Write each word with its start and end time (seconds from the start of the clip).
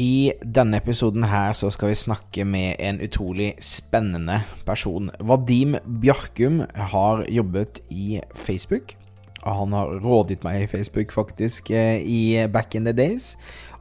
I 0.00 0.32
denne 0.40 0.78
episoden 0.80 1.26
her 1.28 1.52
så 1.52 1.68
skal 1.70 1.90
vi 1.90 1.98
snakke 2.00 2.44
med 2.48 2.80
en 2.80 3.00
utrolig 3.04 3.50
spennende 3.60 4.38
person. 4.64 5.10
Vadim 5.20 5.76
Bjarkum 5.84 6.62
har 6.74 7.26
jobbet 7.28 7.82
i 7.92 8.20
Facebook. 8.34 8.94
Og 9.42 9.56
Han 9.56 9.72
har 9.72 9.98
rådgitt 10.00 10.44
meg 10.44 10.62
i 10.62 10.70
Facebook 10.70 11.12
faktisk 11.12 11.70
eh, 11.70 12.00
i 12.00 12.46
back 12.46 12.74
in 12.74 12.84
the 12.84 12.92
days, 12.92 13.36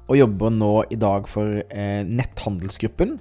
og 0.07 0.17
jobber 0.17 0.49
nå 0.49 0.83
i 0.91 0.97
dag 0.99 1.29
for 1.29 1.61
eh, 1.69 2.03
netthandelsgruppen. 2.03 3.19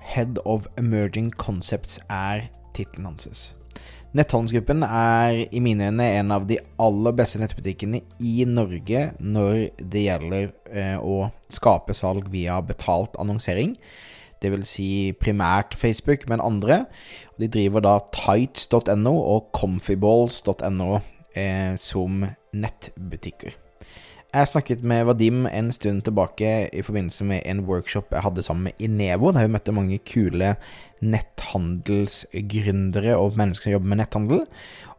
Head 0.00 0.42
of 0.44 0.66
Emerging 0.76 1.32
Concepts 1.38 2.00
er 2.10 2.50
tittelen 2.74 3.06
hans. 3.06 3.54
Netthandelsgruppen 4.16 4.84
er 4.86 5.42
i 5.52 5.60
mine 5.60 5.90
øyne 5.90 6.06
en 6.16 6.30
av 6.32 6.46
de 6.48 6.56
aller 6.80 7.12
beste 7.18 7.40
nettbutikkene 7.40 8.00
i 8.24 8.46
Norge 8.48 9.10
når 9.20 9.58
det 9.76 10.04
gjelder 10.06 10.46
eh, 10.70 10.96
å 10.96 11.26
skape 11.52 11.96
salg 11.96 12.30
via 12.32 12.56
betalt 12.64 13.18
annonsering. 13.20 13.74
Det 14.40 14.52
vil 14.52 14.64
si 14.68 14.88
primært 15.20 15.76
Facebook, 15.76 16.24
men 16.30 16.44
andre. 16.44 16.84
De 17.40 17.48
driver 17.48 17.84
da 17.84 17.98
tights.no 18.14 19.14
og 19.18 19.52
comfyballs.no 19.56 20.90
eh, 21.36 21.76
som 21.80 22.24
nettbutikker. 22.56 23.56
Jeg 24.36 24.48
snakket 24.50 24.82
med 24.84 25.04
Vadim 25.08 25.46
en 25.48 25.70
stund 25.72 26.02
tilbake 26.04 26.68
i 26.72 26.82
forbindelse 26.84 27.24
med 27.24 27.44
en 27.48 27.62
workshop 27.68 28.10
jeg 28.12 28.24
hadde 28.24 28.42
sammen 28.42 28.64
med 28.68 28.72
Inevo, 28.78 29.30
der 29.32 29.46
vi 29.46 29.52
møtte 29.54 29.72
mange 29.72 29.98
kule 30.04 30.56
netthandelsgründere 31.04 33.12
og 33.20 33.36
mennesker 33.38 33.64
som 33.68 33.74
jobber 33.76 33.90
med 33.92 34.00
netthandel. 34.02 34.40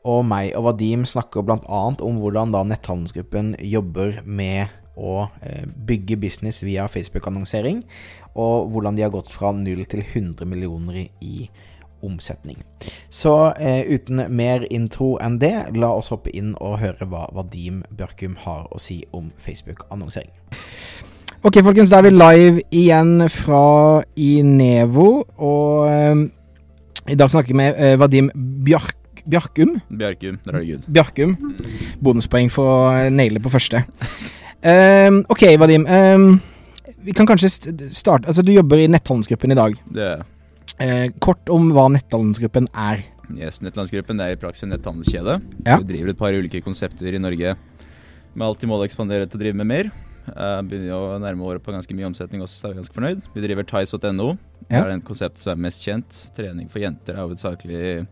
Og 0.08 0.20
meg 0.28 0.46
og 0.56 0.64
Vadim 0.70 1.02
snakker 1.10 1.46
bl.a. 1.46 1.82
om 1.92 2.16
hvordan 2.22 2.54
da 2.54 2.62
netthandelsgruppen 2.68 3.56
jobber 3.66 4.10
med 4.24 4.68
å 4.98 5.28
eh, 5.46 5.66
bygge 5.66 6.18
business 6.18 6.64
via 6.66 6.88
Facebook-annonsering, 6.90 7.84
og 8.34 8.72
hvordan 8.74 8.98
de 8.98 9.04
har 9.06 9.14
gått 9.14 9.30
fra 9.34 9.52
0 9.54 9.84
til 9.90 10.02
100 10.02 10.46
millioner 10.50 11.06
i 11.22 11.50
omsetning. 12.06 12.62
Så 13.10 13.34
eh, 13.60 13.86
uten 13.90 14.22
mer 14.34 14.66
intro 14.74 15.16
enn 15.24 15.40
det, 15.42 15.54
la 15.78 15.92
oss 15.98 16.12
hoppe 16.14 16.34
inn 16.34 16.54
og 16.62 16.80
høre 16.82 17.08
hva 17.10 17.26
Vadim 17.36 17.84
Børkum 17.90 18.38
har 18.46 18.68
å 18.74 18.82
si 18.82 19.02
om 19.18 19.32
Facebook-annonsering. 19.42 20.34
Ok, 21.48 21.62
folkens, 21.64 21.88
da 21.94 22.02
er 22.02 22.10
vi 22.10 22.10
live 22.12 22.62
igjen 22.76 23.22
fra 23.32 24.02
Inevo, 24.20 25.22
og 25.40 25.86
um, 25.88 26.24
i 27.08 27.16
dag 27.16 27.30
snakker 27.32 27.54
vi 27.54 27.56
med 27.56 27.78
uh, 27.78 27.94
Vadim 28.02 28.28
Bjark 28.66 29.22
Bjarkum. 29.24 29.78
Bjarkum, 29.88 30.42
der 30.44 30.58
er 30.58 30.66
det 30.66 30.74
Gud. 30.74 30.90
Bjarkum. 30.92 31.38
Bonuspoeng 32.04 32.52
for 32.52 32.68
å 32.68 33.06
naile 33.16 33.40
på 33.40 33.52
første. 33.54 33.80
Um, 34.60 35.22
ok, 35.32 35.46
Vadim. 35.62 35.86
Um, 35.88 36.26
vi 37.08 37.16
kan 37.16 37.30
kanskje 37.30 37.54
starte 37.96 38.28
Altså, 38.28 38.44
du 38.44 38.52
jobber 38.52 38.82
i 38.84 38.90
netthandelsgruppen 38.92 39.56
i 39.56 39.58
dag. 39.60 39.78
Det 39.88 40.08
er 40.10 41.06
uh, 41.06 41.14
kort 41.24 41.48
om 41.54 41.70
hva 41.78 41.86
netthandelsgruppen 41.96 42.68
er. 42.74 43.06
Yes, 43.38 43.62
Netthandelsgruppen 43.64 44.20
er 44.26 44.36
i 44.36 44.42
praksis 44.42 44.68
en 44.68 44.76
netthandelskjede. 44.76 45.40
Ja. 45.64 45.80
Vi 45.80 45.94
driver 45.94 46.12
et 46.12 46.20
par 46.20 46.36
ulike 46.36 46.60
konsepter 46.66 47.08
i 47.08 47.24
Norge 47.24 47.56
med 48.36 48.46
alltid 48.50 48.68
mål 48.68 48.84
å 48.84 48.90
ekspandere 48.90 49.32
til 49.32 49.40
å 49.40 49.44
drive 49.46 49.62
med 49.64 49.72
mer. 49.72 49.94
Uh, 50.28 50.60
begynner 50.68 50.90
jo 50.92 51.00
å 51.14 51.20
nærme 51.24 51.46
året 51.48 51.64
på 51.64 51.72
ganske 51.72 51.96
mye 51.96 52.08
omsetning 52.10 52.42
også, 52.44 52.58
så 52.60 52.68
er 52.68 52.74
vi 52.76 52.82
ganske 52.82 52.96
fornøyd. 52.98 53.22
Vi 53.34 53.44
driver 53.46 53.64
Tice.no. 53.70 54.34
Det 54.68 54.76
Ja. 54.76 54.84
er 54.84 54.90
den 54.92 55.02
konseptet 55.02 55.40
som 55.46 55.54
er 55.54 55.62
mest 55.70 55.86
kjent. 55.86 56.18
Trening 56.36 56.68
for 56.70 56.80
jenter 56.84 57.16
er 57.16 57.24
hovedsakelig 57.24 58.08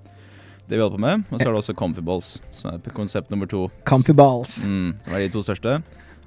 det 0.68 0.78
vi 0.78 0.82
holder 0.82 0.96
på 0.96 1.02
med. 1.04 1.26
Og 1.30 1.40
så 1.40 1.48
er 1.50 1.52
det 1.52 1.60
også 1.60 1.76
Comfyballs, 1.76 2.30
som 2.56 2.72
er 2.72 2.80
konsept 2.96 3.30
nummer 3.30 3.46
to. 3.52 3.68
Comfy 3.86 4.14
balls. 4.14 4.62
Mm, 4.66 4.96
som 5.04 5.14
er 5.14 5.20
de 5.26 5.30
to 5.36 5.44
største. 5.44 5.76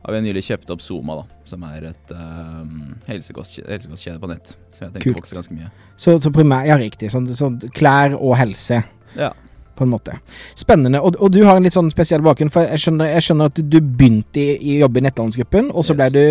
Har 0.05 0.15
vi 0.15 0.21
nylig 0.23 0.45
kjøpt 0.47 0.71
opp 0.71 0.81
Zoma, 0.85 1.17
da, 1.19 1.25
som 1.45 1.65
er 1.67 1.89
et 1.91 2.13
um, 2.15 2.95
helsekostkjede 3.09 3.67
helsekostkjede 3.73 4.21
på 4.23 4.29
nett. 4.31 4.53
Som 4.73 4.87
jeg 4.87 4.93
tenker 4.95 5.09
Kult. 5.11 5.23
vokser 5.25 5.41
ganske 5.41 5.57
mye. 5.57 5.71
Så, 5.97 6.15
så 6.23 6.31
primær, 6.31 6.69
ja, 6.69 6.77
riktig. 6.79 7.11
Sånn, 7.11 7.27
så 7.35 7.51
klær 7.75 8.15
og 8.21 8.37
helse, 8.39 8.85
Ja. 9.17 9.33
På 9.79 9.87
en 9.87 9.93
måte. 9.93 10.17
Spennende. 10.59 11.03
Og, 11.05 11.17
og 11.23 11.33
du 11.35 11.41
har 11.47 11.59
en 11.59 11.67
litt 11.67 11.77
sånn 11.77 11.93
spesiell 11.95 12.25
bakgrunn, 12.25 12.53
for 12.55 12.67
jeg 12.67 12.83
skjønner, 12.85 13.13
jeg 13.15 13.29
skjønner 13.29 13.53
at 13.53 13.63
du, 13.63 13.79
begynte 13.79 14.43
i, 14.43 14.59
i 14.59 14.81
jobb 14.83 14.99
i 14.99 15.07
nettlandsgruppen, 15.07 15.71
og 15.73 15.87
så 15.87 15.97
ble 15.99 16.11
du 16.15 16.23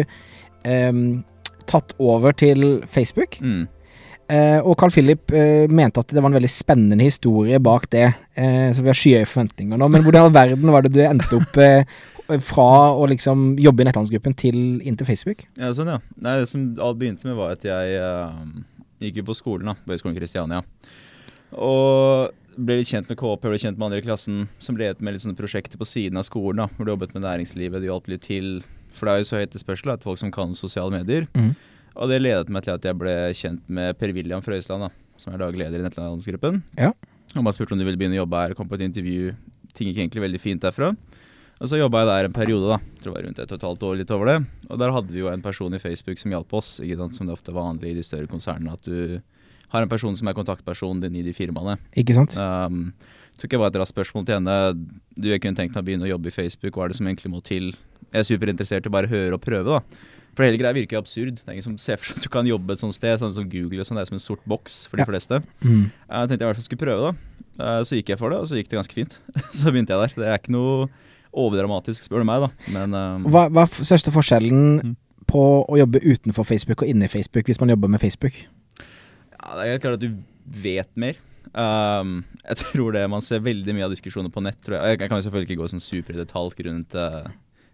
um, 0.68 1.02
tatt 1.68 1.96
over 2.04 2.36
til 2.38 2.68
Facebook. 2.92 3.40
Mm. 3.40 3.66
Uh, 4.28 4.60
og 4.60 4.76
Carl 4.76 4.92
Philip 4.92 5.32
uh, 5.32 5.72
mente 5.72 6.04
at 6.04 6.12
det 6.12 6.20
var 6.20 6.28
en 6.28 6.36
veldig 6.36 6.52
spennende 6.52 7.08
historie 7.08 7.62
bak 7.64 7.88
det, 7.96 8.10
uh, 8.36 8.68
så 8.76 8.84
vi 8.84 8.92
har 8.92 9.00
skyhøye 9.00 9.30
forventninger 9.30 9.80
nå. 9.80 9.88
Men 9.88 10.04
hvordan 10.04 10.20
i 10.20 10.28
all 10.28 10.36
verden 10.36 10.76
var 10.76 10.84
det 10.84 10.96
du 10.98 11.04
endte 11.08 11.40
opp 11.40 11.60
fra 12.44 12.72
å 12.92 13.06
liksom 13.08 13.54
jobbe 13.62 13.84
i 13.84 13.88
netthandelsgruppen 13.88 14.36
til 14.38 14.58
inn 14.84 14.98
til 15.00 15.08
Facebook? 15.08 15.46
Ja, 15.60 15.72
sånn, 15.76 15.94
ja. 15.94 16.00
Nei, 16.24 16.40
det 16.42 16.50
som 16.52 16.70
alt 16.84 17.00
begynte 17.00 17.30
med, 17.30 17.38
var 17.40 17.56
at 17.56 17.64
jeg 17.66 17.96
eh, 18.02 18.42
gikk 19.06 19.22
jo 19.22 19.30
på 19.30 19.38
skolen, 19.38 19.72
da, 19.72 19.78
på 19.84 19.96
Høgskolen 19.96 20.18
Kristiania. 20.18 20.64
Og 21.56 22.34
ble 22.58 22.80
litt 22.80 22.90
kjent 22.90 23.10
med 23.10 23.20
KP, 23.20 23.46
ble 23.46 23.60
kjent 23.62 23.78
med 23.78 23.88
andre 23.88 24.02
i 24.02 24.06
klassen, 24.06 24.46
som 24.64 24.78
ledet 24.80 25.04
med 25.04 25.16
litt 25.16 25.24
sånne 25.24 25.38
prosjekter 25.38 25.80
på 25.80 25.88
siden 25.88 26.20
av 26.20 26.26
skolen. 26.28 26.64
da, 26.64 26.68
Hvor 26.76 26.88
du 26.88 26.94
jobbet 26.94 27.14
med 27.16 27.26
næringslivet, 27.26 27.82
du 27.82 27.90
hjalp 27.90 28.10
litt 28.12 28.26
til. 28.26 28.62
For 28.98 29.06
det 29.08 29.14
er 29.14 29.22
jo 29.22 29.30
så 29.30 29.40
høyt 29.40 29.50
etterspørsel 29.52 29.94
etter 29.94 30.10
folk 30.10 30.22
som 30.22 30.34
kan 30.34 30.56
sosiale 30.58 30.94
medier. 30.94 31.28
Mm. 31.38 31.54
Og 31.98 32.10
det 32.10 32.22
ledet 32.22 32.54
meg 32.54 32.66
til 32.66 32.74
at 32.74 32.86
jeg 32.86 32.98
ble 32.98 33.14
kjent 33.38 33.62
med 33.70 33.98
Per 33.98 34.14
William 34.14 34.42
Frøysland, 34.46 34.88
da, 34.88 34.90
som 35.22 35.34
er 35.34 35.42
daglig 35.42 35.64
leder 35.64 35.82
i 35.82 35.86
Nettlandsgruppen. 35.86 36.62
Ja. 36.78 36.92
Og 37.36 37.46
man 37.46 37.54
spurte 37.54 37.76
om 37.76 37.82
du 37.82 37.86
ville 37.86 38.00
begynne 38.00 38.18
å 38.18 38.24
jobbe 38.24 38.42
her, 38.42 38.58
kom 38.58 38.70
på 38.70 38.78
et 38.78 38.86
intervju. 38.88 39.34
Ting 39.78 39.90
gikk 39.90 40.02
egentlig 40.04 40.26
veldig 40.26 40.42
fint 40.42 40.64
derfra. 40.64 40.94
Og 41.58 41.70
så 41.72 41.80
jobba 41.80 42.04
jeg 42.04 42.10
der 42.10 42.28
en 42.28 42.36
periode, 42.36 42.70
da. 42.70 42.78
Jeg 42.78 43.02
tror 43.02 43.14
det 43.14 43.18
var 43.18 43.26
rundt 43.26 43.40
et 43.42 43.52
og 43.52 43.58
et 43.58 43.66
halvt 43.66 43.86
år, 43.88 43.96
litt 43.98 44.14
over 44.14 44.30
det. 44.30 44.38
Og 44.70 44.82
der 44.82 44.94
hadde 44.94 45.14
vi 45.14 45.24
jo 45.24 45.32
en 45.32 45.42
person 45.42 45.74
i 45.74 45.82
Facebook 45.82 46.22
som 46.22 46.34
hjalp 46.34 46.54
oss, 46.54 46.76
som 46.78 47.26
det 47.26 47.34
ofte 47.34 47.54
er 47.54 47.58
vanlig 47.58 47.92
i 47.92 47.98
de 47.98 48.06
større 48.06 48.30
konsernene. 48.30 48.78
At 48.78 48.86
du 48.86 49.18
har 49.74 49.82
en 49.84 49.90
person 49.92 50.16
som 50.16 50.28
er 50.28 50.34
kontaktpersonen 50.38 51.02
din 51.04 51.16
i 51.20 51.24
de 51.26 51.34
firmaene. 51.36 51.78
Ikke 51.96 52.14
sant? 52.16 52.38
Um, 52.40 52.94
tok 53.38 53.52
jeg 53.52 53.60
var 53.60 53.68
et 53.74 53.80
raskt 53.82 53.94
spørsmål 53.96 54.26
til 54.26 54.38
henne. 54.40 54.58
Du, 55.18 55.28
jeg 55.30 55.42
kunne 55.44 55.56
tenkt 55.60 55.76
meg 55.76 55.82
å 55.84 55.88
begynne 55.90 56.08
å 56.08 56.12
jobbe 56.14 56.32
i 56.32 56.36
Facebook. 56.36 56.74
Hva 56.78 56.86
er 56.86 56.94
det 56.94 56.98
som 57.02 57.08
egentlig 57.10 57.32
må 57.34 57.42
til? 57.44 57.74
Jeg 58.14 58.20
er 58.24 58.28
superinteressert 58.30 58.86
i 58.88 58.90
å 58.90 58.96
bare 58.96 59.10
høre 59.12 59.34
og 59.36 59.42
prøve, 59.44 59.68
da. 59.78 60.06
For 60.38 60.46
hele 60.46 60.58
greia 60.62 60.72
virker 60.78 60.96
jo 60.96 61.02
absurd. 61.02 61.40
Det 61.42 61.48
er 61.50 61.56
ingen 61.58 61.66
som 61.66 61.78
ser 61.82 61.98
for 61.98 62.12
seg 62.12 62.20
at 62.22 62.24
du 62.24 62.30
kan 62.30 62.46
jobbe 62.48 62.72
et 62.76 62.80
sånt 62.80 62.94
sted, 62.96 63.18
sånn 63.20 63.34
som 63.34 63.48
Google 63.50 63.82
og 63.82 63.88
sånn. 63.90 63.98
Det 63.98 64.04
er 64.06 64.12
som 64.12 64.20
en 64.20 64.24
sort 64.24 64.44
boks 64.48 64.86
for 64.88 64.98
de 64.98 65.04
Ja. 65.04 65.10
fleste. 65.10 65.42
Mm. 65.66 65.90
Jeg 65.90 66.30
tenkte 66.30 66.38
jeg 66.38 66.46
i 66.46 66.50
hvert 66.52 66.60
fall 66.62 66.68
skulle 66.70 66.84
prøve, 66.86 67.02
da. 67.12 67.12
Eh, 67.58 67.82
Så 67.84 67.98
gikk 67.98 68.10
jeg 68.14 68.20
for 68.20 68.30
det, 68.30 68.38
og 68.38 68.48
så 68.48 68.56
gikk 68.60 68.70
det 68.70 68.78
ganske 68.78 68.94
fint. 68.94 69.18
Så 69.58 69.72
begynte 69.74 69.90
jeg 69.98 70.00
der. 70.06 70.14
Det 70.16 70.28
er 70.30 70.38
ikke 70.38 70.54
noe 70.54 70.88
overdramatisk, 71.34 72.06
spør 72.06 72.24
du 72.24 72.28
meg, 72.30 72.46
da. 72.46 72.50
Men 72.74 72.94
um, 72.94 73.26
Hva, 73.34 73.48
hva 73.50 73.66
er 73.66 73.84
største 73.84 74.14
forskjellen 74.14 74.82
Mm. 74.84 74.96
på 75.28 75.42
å 75.68 75.76
jobbe 75.78 76.00
utenfor 76.06 76.46
Facebook 76.48 76.82
og 76.86 76.88
inni 76.88 77.10
Facebook, 77.12 77.46
hvis 77.50 77.60
man 77.60 77.70
jobber 77.74 77.90
med 77.92 78.00
Facebook? 78.00 78.38
Ja, 79.38 79.56
det 79.60 79.68
er 79.68 79.82
klart 79.84 80.00
at 80.00 80.06
du 80.06 80.18
vet 80.64 80.90
mer. 81.00 81.20
Um, 81.58 82.20
jeg 82.44 82.60
tror 82.62 82.94
det 82.94 83.06
man 83.10 83.24
ser 83.26 83.40
veldig 83.46 83.74
mye 83.78 83.88
av 83.88 83.94
diskusjoner 83.96 84.32
på 84.34 84.44
nett. 84.46 84.60
Tror 84.66 84.78
jeg. 84.78 84.98
jeg 85.00 85.10
kan 85.10 85.18
jo 85.18 85.26
selvfølgelig 85.28 85.50
ikke 85.50 85.62
gå 85.64 85.70
sånn 85.74 86.20
detalj 86.20 86.66
rundt 86.68 86.98
uh, 86.98 87.30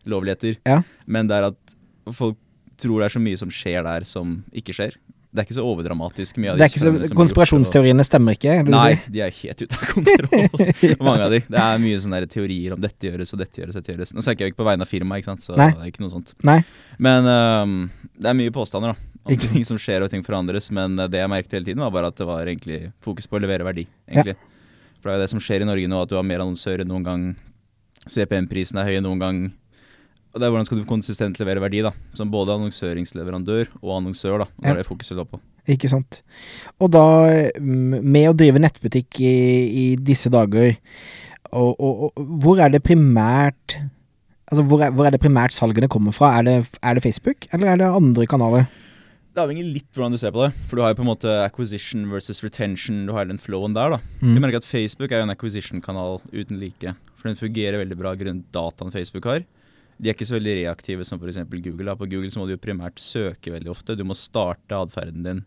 lovligheter, 0.10 0.60
Ja. 0.68 0.82
men 1.06 1.28
det 1.28 1.40
er 1.40 1.50
at 1.52 1.76
folk 2.16 2.38
tror 2.78 3.00
det 3.02 3.06
er 3.10 3.16
så 3.16 3.22
mye 3.24 3.40
som 3.40 3.52
skjer 3.54 3.84
der 3.86 4.06
som 4.08 4.40
ikke 4.54 4.74
skjer. 4.76 4.96
Det 5.34 5.42
er 5.42 5.46
ikke 5.48 5.56
så 5.58 5.64
overdramatisk 5.66 6.38
mye 6.38 6.52
av 6.52 6.60
Det 6.60 6.66
er 6.68 6.70
ikke 6.70 6.82
så, 7.10 7.16
konspirasjonsteoriene 7.18 8.04
stemmer 8.06 8.36
ikke? 8.38 8.60
du 8.68 8.70
Nei, 8.70 8.92
si? 9.00 9.14
de 9.16 9.24
er 9.26 9.32
helt 9.34 9.64
ute 9.64 9.80
av 9.80 9.88
kontroll. 9.90 11.00
Mange 11.08 11.26
av 11.26 11.34
de. 11.34 11.40
Det 11.48 11.64
er 11.64 11.80
mye 11.82 12.02
sånne 12.04 12.20
teorier 12.30 12.76
om 12.76 12.84
dette 12.84 13.10
gjøres 13.10 13.34
og 13.34 13.42
dette 13.42 13.64
gjøres. 13.64 13.80
dette 13.80 13.96
gjøres. 13.96 14.14
Nå 14.14 14.22
snakker 14.22 14.46
jeg 14.46 14.52
jo 14.52 14.54
ikke 14.54 14.62
på 14.62 14.68
vegne 14.70 14.86
av 14.86 14.92
firmaet, 14.92 15.42
så 15.42 15.58
Nei. 15.58 15.72
det 15.74 15.82
er 15.82 15.90
ikke 15.90 16.04
noe 16.06 16.14
sånt. 16.14 16.36
Nei. 16.46 16.60
Men 17.02 17.26
um, 17.32 17.74
det 18.14 18.30
er 18.30 18.38
mye 18.44 18.54
påstander 18.54 18.94
da, 18.94 19.10
om 19.24 19.32
Ikke 19.32 19.50
ting 19.50 19.66
som 19.68 19.80
skjer 19.80 20.04
og 20.04 20.12
ting 20.12 20.24
forandres. 20.26 20.70
Men 20.76 20.98
eh, 21.00 21.10
det 21.12 21.22
jeg 21.22 21.32
merket 21.32 21.56
hele 21.58 21.70
tiden, 21.70 21.84
var 21.86 21.94
bare 21.96 22.12
at 22.12 22.20
det 22.20 22.28
var 22.28 22.44
egentlig 22.44 22.82
fokus 23.04 23.30
på 23.30 23.40
å 23.40 23.44
levere 23.44 23.68
verdi. 23.68 23.88
egentlig. 24.10 24.36
For 25.00 25.10
det 25.10 25.14
er 25.14 25.20
jo 25.20 25.26
det 25.26 25.34
som 25.34 25.44
skjer 25.44 25.64
i 25.64 25.68
Norge 25.68 25.90
nå, 25.92 26.02
at 26.04 26.12
du 26.12 26.16
har 26.16 26.28
mer 26.28 26.44
annonsører 26.44 26.84
enn 26.84 26.92
noen 26.92 27.08
gang. 27.08 27.26
CPM-prisen 28.04 28.80
er 28.80 28.90
høy 28.90 28.98
enn 29.00 29.08
noen 29.08 29.24
gang. 29.24 29.42
Og 30.34 30.42
det 30.42 30.48
er 30.48 30.54
hvordan 30.54 30.68
skal 30.68 30.80
du 30.82 30.86
konsistent 30.90 31.40
levere 31.40 31.62
verdi, 31.62 31.84
da. 31.86 31.94
Som 32.18 32.32
både 32.34 32.56
annonsøringsleverandør 32.58 33.68
og 33.84 33.98
annonsør, 34.00 34.44
da. 34.44 34.48
Og 34.50 34.64
det 34.66 34.72
er 34.72 34.80
det 34.82 34.88
fokuset 34.90 35.20
lå 35.20 35.28
på. 35.30 35.40
Ikke 35.72 35.88
sant. 35.92 36.20
Og 36.82 36.90
da, 36.92 37.04
med 37.64 38.32
å 38.32 38.36
drive 38.36 38.60
nettbutikk 38.60 39.22
i, 39.24 39.36
i 39.70 39.86
disse 39.96 40.32
dager, 40.34 40.74
og, 41.54 41.76
og, 41.78 42.08
og 42.10 42.32
hvor 42.44 42.64
er 42.64 42.74
det 42.74 42.82
primært 42.86 43.78
Altså, 44.54 44.66
hvor 44.70 44.82
er, 44.86 44.92
hvor 44.94 45.08
er 45.08 45.14
det 45.16 45.22
primært 45.24 45.54
salgene 45.56 45.88
kommer 45.90 46.14
fra? 46.14 46.28
Er 46.38 46.44
det, 46.46 46.56
er 46.84 46.94
det 46.94 47.02
Facebook, 47.06 47.48
eller 47.56 47.72
er 47.72 47.78
det 47.80 47.88
andre 47.88 48.26
kanaler? 48.30 48.68
Det 49.34 49.42
avhenger 49.42 49.66
litt 49.66 49.98
hvordan 49.98 50.14
du 50.14 50.20
ser 50.22 50.34
på 50.34 50.44
det. 50.44 50.52
For 50.70 50.78
du 50.78 50.84
har 50.86 50.92
jo 50.94 51.00
på 51.00 51.06
en 51.08 51.10
måte 51.10 51.32
acquisition 51.42 52.06
versus 52.12 52.44
retention. 52.46 53.08
Du 53.08 53.16
har 53.16 53.26
den 53.26 53.42
flowen 53.42 53.74
der, 53.74 53.96
da. 53.96 54.00
Mm. 54.22 54.36
Du 54.36 54.42
merker 54.44 54.62
at 54.62 54.68
Facebook 54.70 55.10
er 55.10 55.24
jo 55.24 55.26
en 55.26 55.34
acquisition-kanal 55.34 56.20
uten 56.30 56.60
like. 56.62 56.94
For 57.18 57.32
den 57.32 57.40
fungerer 57.40 57.82
veldig 57.82 57.98
bra 57.98 58.14
grunnet 58.20 58.46
dataen 58.54 58.94
Facebook 58.94 59.26
har. 59.32 59.42
De 59.98 60.10
er 60.10 60.14
ikke 60.14 60.28
så 60.30 60.38
veldig 60.38 60.54
reaktive 60.60 61.06
som 61.08 61.18
f.eks. 61.18 61.42
Google. 61.50 61.88
Da. 61.90 61.98
På 61.98 62.06
Google 62.10 62.30
så 62.34 62.44
må 62.44 62.46
du 62.46 62.54
jo 62.54 62.62
primært 62.62 63.02
søke 63.02 63.56
veldig 63.56 63.74
ofte. 63.74 63.98
Du 63.98 64.06
må 64.06 64.18
starte 64.18 64.78
atferden 64.78 65.26
din 65.26 65.42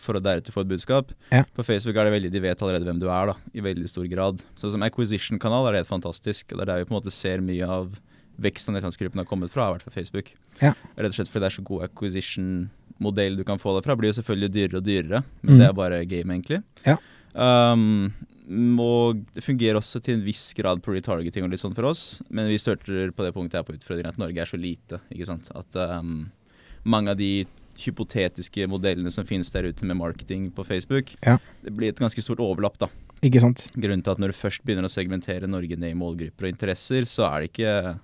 for 0.00 0.16
å 0.16 0.22
deretter 0.24 0.52
få 0.52 0.64
et 0.64 0.72
budskap. 0.74 1.14
Ja. 1.32 1.46
På 1.56 1.64
Facebook 1.64 1.96
er 1.96 2.08
det 2.08 2.14
veldig, 2.18 2.32
de 2.32 2.44
vet 2.44 2.62
allerede 2.64 2.88
hvem 2.88 3.00
du 3.00 3.08
er, 3.08 3.32
da, 3.32 3.36
i 3.56 3.64
veldig 3.64 3.88
stor 3.88 4.06
grad. 4.12 4.44
Så 4.60 4.72
som 4.72 4.84
acquisition-kanal 4.84 5.68
er 5.68 5.76
det 5.76 5.82
helt 5.84 5.94
fantastisk. 5.94 6.52
Og 6.52 6.60
det 6.60 6.66
er 6.66 6.72
der 6.74 6.82
vi 6.82 6.88
på 6.88 6.94
en 6.94 7.00
måte 7.00 7.14
ser 7.14 7.44
mye 7.44 7.68
av 7.68 7.92
veksten 8.40 8.72
av 8.72 8.78
nettlandsgruppen 8.80 9.20
har 9.22 9.28
kommet 9.28 9.50
fra, 9.52 9.66
har 9.68 9.74
vært 9.78 9.86
fra 9.88 9.92
Facebook. 9.94 10.32
Ja. 10.62 10.72
Rett 10.96 11.12
og 11.12 11.18
slett 11.18 11.28
fordi 11.32 11.44
det 11.44 11.50
er 11.52 11.56
så 11.58 11.64
god 11.68 11.84
acquisition-modell 11.90 13.36
du 13.36 13.44
kan 13.44 13.58
få 13.60 13.76
det 13.76 13.84
fra. 13.86 13.96
Blir 13.98 14.12
jo 14.12 14.18
selvfølgelig 14.20 14.52
dyrere 14.54 14.80
og 14.80 14.84
dyrere, 14.86 15.22
men 15.42 15.54
Mm. 15.54 15.58
det 15.58 15.68
er 15.68 15.72
bare 15.76 16.04
game, 16.06 16.34
egentlig. 16.34 16.62
Ja. 16.86 16.96
Um, 17.34 18.12
og 18.80 19.20
det 19.34 19.44
fungerer 19.44 19.76
også 19.78 20.02
til 20.02 20.14
en 20.18 20.24
viss 20.24 20.52
grad 20.54 20.82
på 20.82 20.92
retargeting 20.96 21.44
og 21.44 21.50
litt 21.52 21.60
sånn 21.62 21.74
for 21.76 21.84
oss, 21.86 22.20
men 22.30 22.48
vi 22.48 22.56
størter 22.58 23.12
på 23.14 23.22
det 23.24 23.32
punktet 23.34 23.60
her 23.60 23.62
på 23.62 23.76
utfordringen 23.78 24.08
at 24.10 24.18
Norge 24.18 24.38
er 24.42 24.46
så 24.50 24.58
lite, 24.58 24.98
ikke 25.12 25.26
sant. 25.26 25.50
At 25.54 25.76
um, 26.00 26.30
mange 26.84 27.10
av 27.10 27.16
de 27.16 27.46
hypotetiske 27.80 28.66
modellene 28.68 29.10
som 29.14 29.24
finnes 29.24 29.50
der 29.54 29.68
ute 29.70 29.84
med 29.86 29.96
marketing 29.96 30.50
på 30.52 30.64
Facebook, 30.66 31.14
Ja. 31.24 31.38
det 31.62 31.72
blir 31.76 31.88
et 31.88 31.96
ganske 32.02 32.20
stort 32.22 32.40
overlapp, 32.40 32.76
da. 32.78 32.88
Ikke 33.22 33.40
sant? 33.40 33.68
Grunnen 33.76 34.02
til 34.02 34.10
at 34.12 34.18
når 34.18 34.32
du 34.32 34.36
først 34.40 34.64
begynner 34.64 34.84
å 34.84 34.90
segmentere 34.90 35.46
Norge 35.48 35.76
ned 35.78 35.92
i 35.92 35.94
målgrupper 35.98 36.48
og 36.48 36.52
interesser, 36.54 37.02
så 37.06 37.28
er 37.30 37.40
det 37.46 37.52
ikke, 37.52 38.00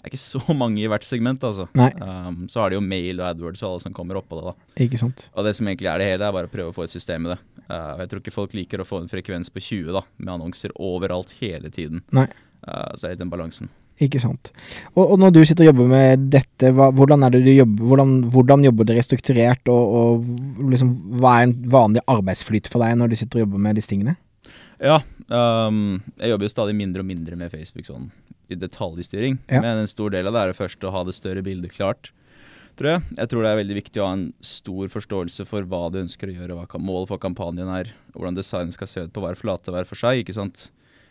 er 0.00 0.10
ikke 0.10 0.22
så 0.22 0.40
mange 0.62 0.82
i 0.82 0.88
hvert 0.90 1.06
segment, 1.06 1.44
altså. 1.46 1.66
Um, 1.74 2.46
så 2.50 2.62
har 2.62 2.70
de 2.70 2.78
jo 2.78 2.84
mail 2.84 3.20
og 3.20 3.28
AdWords 3.30 3.64
og 3.64 3.70
alle 3.70 3.84
som 3.84 3.96
kommer 3.96 4.20
oppå 4.20 4.38
det, 4.38 4.52
da. 4.52 4.84
Ikke 4.86 5.00
sant? 5.00 5.28
Og 5.34 5.46
det 5.46 5.54
som 5.58 5.68
egentlig 5.68 5.90
er 5.92 6.00
det 6.00 6.08
hele, 6.12 6.28
er 6.28 6.36
bare 6.36 6.50
å 6.50 6.52
prøve 6.52 6.72
å 6.72 6.76
få 6.76 6.86
et 6.86 6.94
system 6.94 7.26
med 7.26 7.36
det. 7.36 7.40
Uh, 7.66 8.00
jeg 8.02 8.12
tror 8.12 8.22
ikke 8.24 8.36
folk 8.36 8.56
liker 8.56 8.82
å 8.82 8.88
få 8.88 9.02
en 9.02 9.10
frekvens 9.10 9.52
på 9.52 9.62
20, 9.62 9.92
da, 9.98 10.04
med 10.22 10.34
annonser 10.38 10.74
overalt 10.76 11.34
hele 11.42 11.72
tiden. 11.74 12.04
Nei. 12.16 12.28
Uh, 12.64 12.90
så 12.94 13.04
det 13.04 13.10
er 13.10 13.14
litt 13.16 13.24
den 13.24 13.32
balansen. 13.32 13.70
Ikke 14.00 14.20
sant. 14.22 14.48
Og, 14.94 15.02
og 15.02 15.18
når 15.20 15.34
du 15.34 15.42
sitter 15.44 15.66
og 15.66 15.74
jobber 15.74 15.90
med 15.90 16.24
dette, 16.32 16.70
hva, 16.72 16.88
hvordan 16.96 17.26
er 17.26 17.34
det 17.34 17.42
du 17.44 17.50
jobber 17.52 17.90
hvordan, 17.90 18.14
hvordan 18.32 18.64
jobber 18.64 18.88
dere 18.88 19.04
strukturert, 19.04 19.68
og, 19.68 19.98
og 20.00 20.70
liksom, 20.72 20.94
hva 21.20 21.36
er 21.36 21.48
en 21.48 21.54
vanlig 21.74 22.04
arbeidsflyt 22.08 22.70
for 22.72 22.80
deg 22.84 22.96
når 22.96 23.12
du 23.12 23.18
sitter 23.20 23.40
og 23.40 23.44
jobber 23.44 23.64
med 23.68 23.76
disse 23.76 23.92
tingene? 23.92 24.16
Ja, 24.80 25.02
um, 25.28 26.00
jeg 26.16 26.32
jobber 26.32 26.48
jo 26.48 26.52
stadig 26.54 26.74
mindre 26.76 27.04
og 27.04 27.08
mindre 27.10 27.36
med 27.36 27.52
Facebook 27.52 27.84
sånn 27.84 28.08
i 28.50 28.56
detaljstyring. 28.58 29.38
Ja. 29.50 29.60
Men 29.60 29.82
en 29.82 29.90
stor 29.90 30.10
del 30.14 30.26
av 30.26 30.34
det 30.34 30.42
er 30.42 30.50
det 30.52 30.58
først 30.58 30.82
å 30.84 30.92
ha 30.94 31.04
det 31.06 31.14
større 31.14 31.44
bildet 31.46 31.76
klart, 31.76 32.10
tror 32.80 32.94
jeg. 32.94 33.04
Jeg 33.20 33.30
tror 33.30 33.44
det 33.44 33.52
er 33.52 33.60
veldig 33.60 33.78
viktig 33.78 34.02
å 34.02 34.08
ha 34.08 34.16
en 34.16 34.26
stor 34.44 34.90
forståelse 34.90 35.46
for 35.46 35.68
hva 35.70 35.84
du 35.92 36.00
ønsker 36.02 36.32
å 36.32 36.34
gjøre, 36.34 36.58
hva 36.58 36.82
målet 36.82 37.12
for 37.12 37.22
kampanjen 37.22 37.70
er, 37.76 37.92
og 38.14 38.22
hvordan 38.22 38.40
designen 38.40 38.74
skal 38.74 38.90
se 38.90 39.06
ut 39.06 39.14
på 39.14 39.22
hver 39.22 39.38
flate 39.38 39.74
hver 39.74 39.88
for 39.88 40.00
seg, 40.00 40.24
ikke 40.24 40.36
sant. 40.40 40.68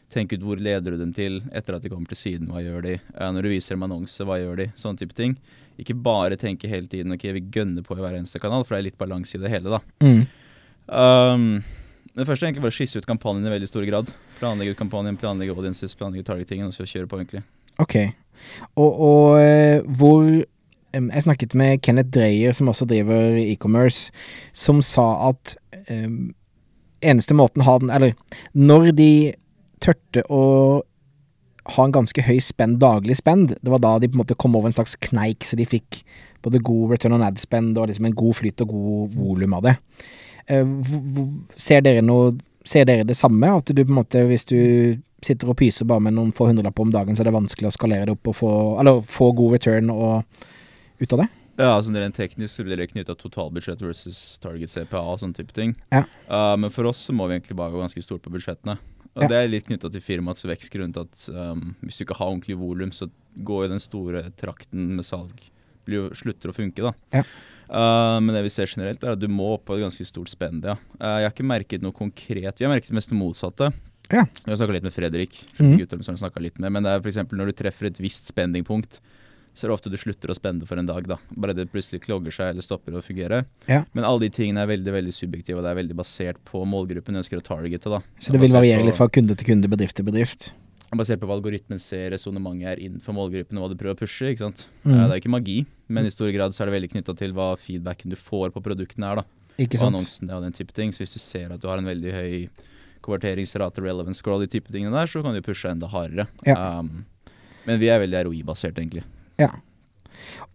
Tenk 0.10 0.34
ut 0.34 0.44
hvor 0.44 0.58
leder 0.58 0.96
du 0.96 1.04
dem 1.04 1.14
til 1.14 1.44
etter 1.54 1.78
at 1.78 1.86
de 1.86 1.92
kommer 1.94 2.10
til 2.10 2.18
siden, 2.18 2.50
hva 2.50 2.64
gjør 2.66 2.82
de? 2.88 2.96
Når 3.14 3.46
du 3.46 3.52
viser 3.54 3.78
dem 3.78 3.86
annonse, 3.86 4.26
hva 4.26 4.40
gjør 4.42 4.64
de? 4.64 4.72
Sånne 4.80 5.04
type 5.04 5.14
ting. 5.14 5.38
Ikke 5.80 5.94
bare 5.94 6.40
tenke 6.40 6.68
hele 6.68 6.90
tiden 6.90 7.14
ok, 7.14 7.28
vi 7.38 7.46
gønner 7.54 7.86
på 7.86 7.94
i 7.96 8.02
hver 8.02 8.18
eneste 8.18 8.42
kanal, 8.42 8.66
for 8.66 8.76
det 8.76 8.80
er 8.82 8.88
litt 8.90 9.00
balanse 9.00 9.38
i 9.38 9.44
det 9.44 9.54
hele, 9.54 9.78
da. 9.78 9.80
Mm. 10.02 10.24
Um, 10.90 11.46
men 12.20 12.28
første 12.28 12.44
er 12.44 12.50
egentlig 12.50 12.66
bare 12.66 12.74
å 12.74 12.76
skisse 12.76 13.00
ut 13.00 13.06
kampanjen 13.08 13.48
i 13.48 13.52
veldig 13.54 13.68
stor 13.70 13.86
grad. 13.88 14.10
Planlegge 14.42 14.74
ut 14.74 14.80
kampanjen, 14.82 15.16
planlegge 15.20 15.54
audiences, 15.56 15.94
planlegge 15.96 16.26
targetingen, 16.28 16.68
og 16.68 16.76
så 16.76 16.84
kjøre 16.84 17.08
på, 17.08 17.20
egentlig. 17.22 17.46
Ok. 17.80 17.96
Og, 18.76 18.90
og 18.92 19.40
eh, 19.40 19.80
hvor 19.88 20.26
Jeg 20.92 21.22
snakket 21.22 21.54
med 21.54 21.84
Kenneth 21.86 22.10
Dreyer, 22.10 22.52
som 22.52 22.68
også 22.68 22.88
driver 22.90 23.38
e-commerce, 23.38 24.10
som 24.52 24.82
sa 24.82 25.30
at 25.30 25.54
um, 25.88 26.32
eneste 27.06 27.38
måten 27.38 27.62
ha 27.62 27.76
den 27.78 27.92
Eller 27.94 28.16
når 28.58 28.90
de 28.98 29.12
tørte 29.80 30.24
å 30.34 30.44
ha 31.76 31.86
en 31.86 31.94
ganske 31.94 32.26
høy 32.26 32.40
spend, 32.42 32.80
daglig 32.82 33.20
spend, 33.20 33.54
det 33.62 33.70
var 33.72 33.84
da 33.86 33.94
de 34.02 34.10
på 34.10 34.18
en 34.18 34.24
måte 34.24 34.36
kom 34.36 34.58
over 34.58 34.72
en 34.72 34.76
slags 34.76 34.98
kneik, 34.98 35.46
så 35.46 35.56
de 35.56 35.70
fikk 35.70 36.02
både 36.42 36.64
god 36.66 36.96
return 36.96 37.16
on 37.20 37.28
ad 37.28 37.38
spend 37.40 37.78
og 37.78 37.92
liksom 37.92 38.10
en 38.10 38.18
god 38.18 38.40
flyt 38.42 38.66
og 38.66 38.74
god 38.74 39.14
volum 39.14 39.56
av 39.60 39.70
det. 39.70 39.76
Eh, 40.48 40.66
ser 41.56 41.84
dere 41.86 42.06
noe 42.06 42.38
Ser 42.70 42.84
dere 42.86 43.06
det 43.08 43.16
samme? 43.18 43.48
At 43.56 43.72
du 43.72 43.80
på 43.82 43.90
en 43.90 43.98
måte, 43.98 44.20
hvis 44.28 44.44
du 44.46 44.60
sitter 45.26 45.50
og 45.50 45.56
pyser 45.58 45.88
bare 45.90 46.04
med 46.06 46.14
noen 46.14 46.34
få 46.36 46.50
hundrelapper 46.50 46.84
om 46.84 46.92
dagen, 46.94 47.16
så 47.16 47.24
er 47.24 47.30
det 47.30 47.34
vanskelig 47.34 47.70
å 47.70 47.74
skalere 47.74 48.06
det 48.06 48.14
opp 48.14 48.30
og 48.30 48.36
få 48.36 48.52
Eller 48.82 49.00
få 49.02 49.32
god 49.34 49.56
return 49.56 49.90
og 49.94 50.44
ut 51.00 51.16
av 51.16 51.24
det? 51.24 51.30
Ja, 51.60 51.72
altså 51.72 51.96
Rent 51.96 52.16
teknisk 52.20 52.54
så 52.54 52.66
blir 52.68 52.78
det 52.78 52.92
knytta 52.92 53.16
totalbudsjett 53.18 53.82
versus 53.82 54.20
target 54.44 54.72
CPA 54.72 55.02
og 55.02 55.18
sånne 55.24 55.40
type 55.40 55.56
ting. 55.56 55.74
Ja. 55.92 56.04
Uh, 56.30 56.56
men 56.60 56.72
for 56.72 56.88
oss 56.92 57.02
så 57.08 57.16
må 57.16 57.28
vi 57.28 57.40
egentlig 57.40 57.58
bare 57.60 57.74
gå 57.74 57.82
ganske 57.82 58.04
stort 58.06 58.24
på 58.28 58.32
budsjettene. 58.36 58.78
Og 59.16 59.24
Ja. 59.24 59.32
Det 59.32 59.40
er 59.40 59.50
litt 59.50 59.66
knytta 59.68 59.90
til 59.92 60.04
firmaets 60.04 60.46
vekst, 60.46 60.70
grunnen 60.72 60.94
til 60.94 61.08
at 61.08 61.26
um, 61.34 61.74
hvis 61.82 61.98
du 61.98 62.06
ikke 62.06 62.20
har 62.20 62.30
ordentlig 62.30 62.60
volum, 62.60 62.94
så 62.96 63.10
går 63.36 63.66
jo 63.66 63.72
den 63.74 63.84
store 63.84 64.28
trakten 64.38 64.94
med 65.00 65.08
salg 65.08 65.50
blir 65.90 66.04
jo, 66.04 66.10
slutter 66.18 66.52
å 66.52 66.56
funke, 66.56 66.86
da. 66.86 66.94
Ja. 67.20 67.26
Uh, 67.70 68.18
men 68.24 68.34
det 68.34 68.42
vi 68.48 68.52
ser 68.54 68.70
generelt, 68.72 69.04
er 69.06 69.14
at 69.14 69.22
du 69.22 69.28
må 69.30 69.54
opp 69.54 69.68
på 69.70 69.78
et 69.78 69.84
ganske 69.86 70.06
stort 70.08 70.32
spend, 70.32 70.66
ja. 70.66 70.76
Uh, 70.98 71.20
jeg 71.22 71.30
har 71.30 71.36
ikke 71.36 71.46
merket 71.46 71.86
noe 71.86 71.96
konkret. 71.96 72.58
Vi 72.58 72.66
har 72.66 72.74
merket 72.74 72.90
det 72.90 72.98
mest 72.98 73.14
motsatte. 73.14 73.70
Ja. 74.10 74.26
Vi 74.26 74.50
har 74.50 74.58
snakka 74.58 74.74
litt 74.74 74.88
med 74.88 74.96
Fredrik, 74.96 75.38
Mhm. 75.60 75.78
Fredrik 75.78 75.94
mm. 76.02 76.18
som 76.18 76.42
litt 76.42 76.58
med, 76.58 76.72
men 76.72 76.84
det 76.84 76.92
er 76.92 77.00
f.eks. 77.00 77.30
når 77.30 77.52
du 77.52 77.54
treffer 77.54 77.92
et 77.92 78.00
visst 78.02 78.26
spendingpunkt, 78.32 79.00
så 79.54 79.66
er 79.66 79.70
det 79.70 79.76
ofte 79.76 79.92
du 79.92 79.98
slutter 79.98 80.32
å 80.32 80.36
spende 80.38 80.66
for 80.66 80.80
en 80.80 80.88
dag, 80.88 81.06
da. 81.06 81.18
Bare 81.36 81.54
det 81.54 81.68
plutselig 81.70 82.02
klogger 82.06 82.34
seg 82.34 82.54
eller 82.54 82.66
stopper 82.66 82.96
å 82.96 83.04
fungere. 83.04 83.44
Ja. 83.68 83.84
Men 83.94 84.08
alle 84.08 84.28
de 84.28 84.30
tingene 84.34 84.64
er 84.64 84.70
veldig 84.72 84.94
veldig 84.94 85.14
subjektive, 85.14 85.60
og 85.60 85.66
det 85.66 85.74
er 85.74 85.80
veldig 85.82 85.98
basert 86.00 86.40
på 86.48 86.64
målgruppen 86.70 87.14
du 87.14 87.22
ønsker 87.22 87.42
å 87.42 87.46
targete, 87.46 87.92
da. 87.92 88.02
Så 88.20 88.34
det 88.34 88.42
vil 88.42 88.56
variere 88.56 88.86
litt 88.88 88.98
fra 88.98 89.10
kunde 89.12 89.36
til 89.38 89.52
kunde, 89.52 89.70
bedrift 89.70 90.00
til 90.00 90.08
bedrift? 90.08 90.54
Basert 90.98 91.20
på 91.22 91.28
hva 91.30 91.36
algoritmen 91.38 91.78
ser 91.78 92.08
resonnementet 92.16 92.66
er 92.72 92.80
innenfor 92.82 93.14
målgruppen 93.14 93.60
og 93.60 93.68
hva 93.68 93.70
du 93.70 93.78
prøver 93.78 93.94
å 93.94 94.00
pushe. 94.00 94.32
ikke 94.32 94.42
sant? 94.42 94.64
Mm. 94.82 94.94
Det 94.96 95.02
er 95.04 95.12
jo 95.14 95.22
ikke 95.22 95.34
magi, 95.36 95.58
men 95.88 96.08
i 96.08 96.14
stor 96.14 96.32
grad 96.34 96.56
så 96.56 96.64
er 96.64 96.72
det 96.72 96.78
veldig 96.80 96.90
knytta 96.96 97.14
til 97.20 97.36
hva 97.38 97.52
feedbacken 97.62 98.10
du 98.10 98.18
får 98.18 98.50
på 98.56 98.64
produktene 98.66 99.12
er. 99.12 99.22
da. 99.22 99.26
Ikke 99.60 99.78
Og 99.78 99.84
sant? 99.84 99.94
annonsene 99.94 100.34
og 100.40 100.44
den 100.48 100.56
type 100.58 100.74
ting. 100.74 100.90
Så 100.96 101.04
hvis 101.04 101.14
du 101.14 101.20
ser 101.22 101.52
at 101.54 101.62
du 101.62 101.68
har 101.70 101.78
en 101.78 101.86
veldig 101.86 102.14
høy 102.16 102.50
konverteringsrate, 103.06 103.84
relevance 103.86 104.20
score, 104.24 104.40
de 104.42 104.50
type 104.50 104.72
tingene 104.74 104.96
der, 104.96 105.06
så 105.08 105.22
kan 105.24 105.36
du 105.38 105.42
pushe 105.46 105.70
enda 105.70 105.88
hardere. 105.92 106.26
Ja. 106.48 106.80
Um, 106.80 107.06
men 107.68 107.80
vi 107.80 107.90
er 107.94 108.02
veldig 108.02 108.26
ROI-basert, 108.26 108.80
egentlig. 108.82 109.04
Ja. 109.40 109.52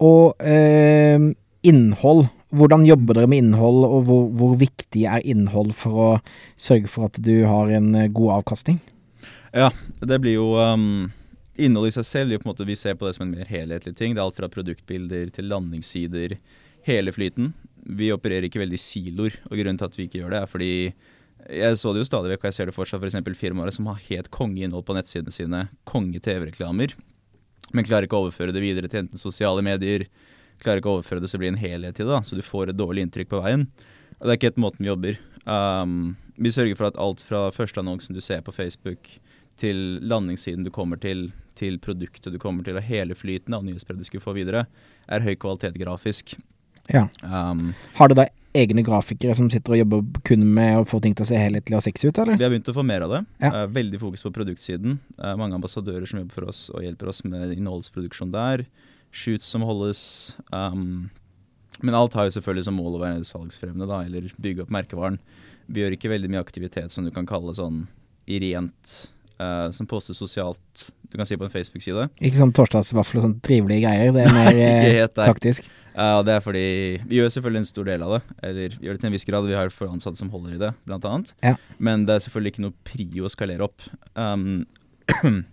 Og 0.03 0.35
eh, 0.43 1.21
innhold. 1.63 2.27
Hvordan 2.55 2.85
jobber 2.87 3.19
dere 3.19 3.31
med 3.31 3.43
innhold, 3.43 3.85
og 3.87 4.05
hvor, 4.09 4.27
hvor 4.39 4.53
viktig 4.61 5.07
er 5.11 5.25
innhold 5.27 5.73
for 5.79 6.01
å 6.05 6.11
sørge 6.61 6.91
for 6.91 7.09
at 7.09 7.19
du 7.23 7.45
har 7.49 7.71
en 7.75 7.95
eh, 7.99 8.11
god 8.15 8.41
avkastning? 8.41 8.81
Ja, 9.55 9.69
det 10.03 10.19
blir 10.19 10.35
jo 10.35 10.49
um, 10.59 11.13
Innholdet 11.55 11.93
i 11.93 11.97
seg 12.01 12.07
selv 12.09 12.41
på 12.41 12.49
en 12.49 12.51
måte 12.51 12.67
Vi 12.67 12.75
ser 12.75 12.97
på 12.99 13.07
det 13.07 13.15
som 13.15 13.29
en 13.29 13.35
mer 13.37 13.47
helhetlig 13.47 13.95
ting. 13.95 14.15
Det 14.15 14.19
er 14.19 14.27
alt 14.27 14.39
fra 14.39 14.51
produktbilder 14.51 15.31
til 15.37 15.47
landingssider. 15.47 16.35
Hele 16.89 17.15
flyten. 17.15 17.53
Vi 17.87 18.11
opererer 18.11 18.49
ikke 18.49 18.65
veldig 18.65 18.81
siloer, 18.81 19.37
og 19.47 19.55
grunnen 19.61 19.79
til 19.79 19.87
at 19.87 19.99
vi 19.99 20.09
ikke 20.09 20.19
gjør 20.23 20.35
det, 20.35 20.41
er 20.41 20.51
fordi 20.51 20.73
jeg 21.45 21.77
så 21.77 21.93
det 21.93 22.01
jo 22.01 22.09
stadig 22.09 22.33
vekk, 22.33 22.45
og 22.45 22.49
jeg 22.49 22.57
ser 22.57 22.71
det 22.71 22.75
fortsatt, 22.75 23.03
f.eks. 23.05 23.37
firmaer 23.37 23.73
som 23.77 23.89
har 23.91 24.01
helt 24.07 24.31
kongeinnhold 24.33 24.87
på 24.89 24.97
nettsidene 24.97 25.35
sine, 25.35 25.61
konge 25.89 26.21
TV-reklamer, 26.25 26.95
men 27.77 27.85
klarer 27.87 28.09
ikke 28.09 28.17
å 28.17 28.25
overføre 28.25 28.55
det 28.57 28.63
videre 28.65 28.89
til 28.89 29.03
enten 29.03 29.21
sosiale 29.21 29.65
medier, 29.65 30.07
klarer 30.65 30.81
ikke 30.81 30.89
å 30.89 30.97
overføre 30.99 31.21
det 31.21 31.29
så 31.29 31.41
blir 31.41 31.53
en 31.53 31.61
helhet 31.61 32.01
i 32.01 32.09
det, 32.09 32.21
så 32.25 32.39
du 32.39 32.45
får 32.45 32.73
et 32.73 32.81
dårlig 32.81 33.05
inntrykk 33.05 33.29
på 33.35 33.43
veien. 33.45 33.67
Og 34.17 34.25
det 34.25 34.33
er 34.33 34.39
ikke 34.39 34.53
helt 34.53 34.65
måten 34.65 34.85
vi 34.85 34.93
jobber. 34.93 35.21
Um, 35.45 36.15
vi 36.41 36.53
sørger 36.55 36.79
for 36.79 36.89
at 36.89 37.01
alt 37.01 37.21
fra 37.27 37.47
første 37.53 37.83
annonsen 37.83 38.17
du 38.17 38.23
ser 38.25 38.41
på 38.47 38.55
Facebook, 38.55 39.11
til 39.61 40.01
landingssiden 40.03 40.65
du 40.67 40.73
kommer 40.75 41.01
til, 41.01 41.29
til 41.59 41.79
produktet 41.83 42.35
du 42.35 42.41
kommer 42.43 42.67
til, 42.67 42.79
og 42.79 42.87
hele 42.87 43.17
flyten 43.19 43.55
av 43.55 43.65
nyhetsbrev 43.67 44.01
du 44.01 44.07
skulle 44.07 44.25
få 44.25 44.35
videre, 44.37 44.67
er 45.07 45.25
høy 45.25 45.35
kvalitet 45.39 45.79
grafisk. 45.81 46.35
Ja. 46.91 47.07
Um, 47.23 47.73
Har 47.97 48.11
du 48.11 48.19
da 48.19 48.27
egne 48.55 48.85
grafikere 48.87 49.35
som 49.35 49.49
sitter 49.51 49.75
og 49.75 49.81
jobber 49.81 50.21
kun 50.27 50.45
med 50.55 50.79
å 50.79 50.87
få 50.87 51.01
ting 51.03 51.15
til 51.17 51.27
å 51.27 51.29
se 51.29 51.39
helhetlig 51.39 51.79
og 51.79 51.83
sexy 51.83 52.11
ut, 52.11 52.21
eller? 52.23 52.39
vi 52.39 52.47
har 52.47 52.53
begynt 52.53 52.71
å 52.71 52.77
få 52.77 52.85
mer 52.87 53.07
av 53.07 53.15
det. 53.17 53.23
Ja. 53.43 53.51
Uh, 53.51 53.65
veldig 53.75 54.01
fokus 54.03 54.23
på 54.27 54.35
produktsiden. 54.35 54.99
Uh, 55.19 55.35
mange 55.41 55.59
ambassadører 55.59 56.07
som 56.11 56.21
jobber 56.23 56.39
for 56.39 56.51
oss 56.53 56.69
og 56.75 56.85
hjelper 56.87 57.11
oss 57.11 57.25
med 57.27 57.57
innholdsproduksjon 57.57 58.35
der. 58.35 58.67
Shoots 59.15 59.49
som 59.51 59.65
holdes. 59.67 60.05
Um, 60.55 61.11
men 61.83 61.97
alt 61.99 62.15
har 62.15 62.29
jo 62.29 62.37
selvfølgelig 62.37 62.69
som 62.69 62.79
mål 62.79 62.99
å 62.99 63.03
være 63.03 63.27
salgsfremmende, 63.27 63.91
da, 63.91 64.05
eller 64.07 64.31
bygge 64.43 64.67
opp 64.67 64.75
merkevaren. 64.75 65.19
Vi 65.67 65.83
gjør 65.83 65.97
ikke 65.97 66.13
veldig 66.13 66.31
mye 66.31 66.45
aktivitet 66.45 66.95
som 66.95 67.07
du 67.07 67.11
kan 67.15 67.27
kalle 67.27 67.55
sånn 67.57 67.87
i 68.31 68.39
rent 68.41 68.95
eh, 69.41 69.71
som 69.77 69.89
postes 69.91 70.19
sosialt, 70.21 70.85
du 71.11 71.19
kan 71.19 71.29
si 71.29 71.39
på 71.39 71.47
en 71.47 71.53
Facebook-side. 71.53 72.09
Ikke 72.21 72.41
sånn 72.41 72.53
torsdagsvaffel 72.57 73.21
og 73.21 73.27
sånn 73.29 73.39
trivelige 73.45 73.87
greier. 73.87 74.13
Det 74.15 74.25
er 74.25 74.35
mer 74.35 74.61
eh, 74.61 75.07
taktisk. 75.15 75.69
Uh, 75.95 76.19
det 76.27 76.33
er 76.35 76.41
fordi 76.43 76.63
Vi 77.07 77.21
gjør 77.21 77.29
selvfølgelig 77.31 77.61
en 77.63 77.69
stor 77.69 77.87
del 77.87 78.03
av 78.03 78.17
det. 78.17 78.21
Eller 78.49 78.73
gjør 78.83 78.97
det 78.97 79.03
til 79.05 79.11
en 79.11 79.15
viss 79.15 79.29
grad. 79.29 79.47
Vi 79.47 79.55
har 79.55 79.71
for 79.75 79.95
ansatte 79.95 80.19
som 80.19 80.33
holder 80.33 80.57
i 80.57 80.63
det, 80.63 80.73
blant 80.89 81.07
annet. 81.07 81.35
Ja. 81.47 81.55
Men 81.79 82.07
det 82.09 82.17
er 82.17 82.25
selvfølgelig 82.27 82.55
ikke 82.55 82.65
noe 82.67 82.79
prio 82.89 83.29
å 83.29 83.33
skalere 83.33 83.69
opp. 83.69 83.85
Um, 84.19 84.65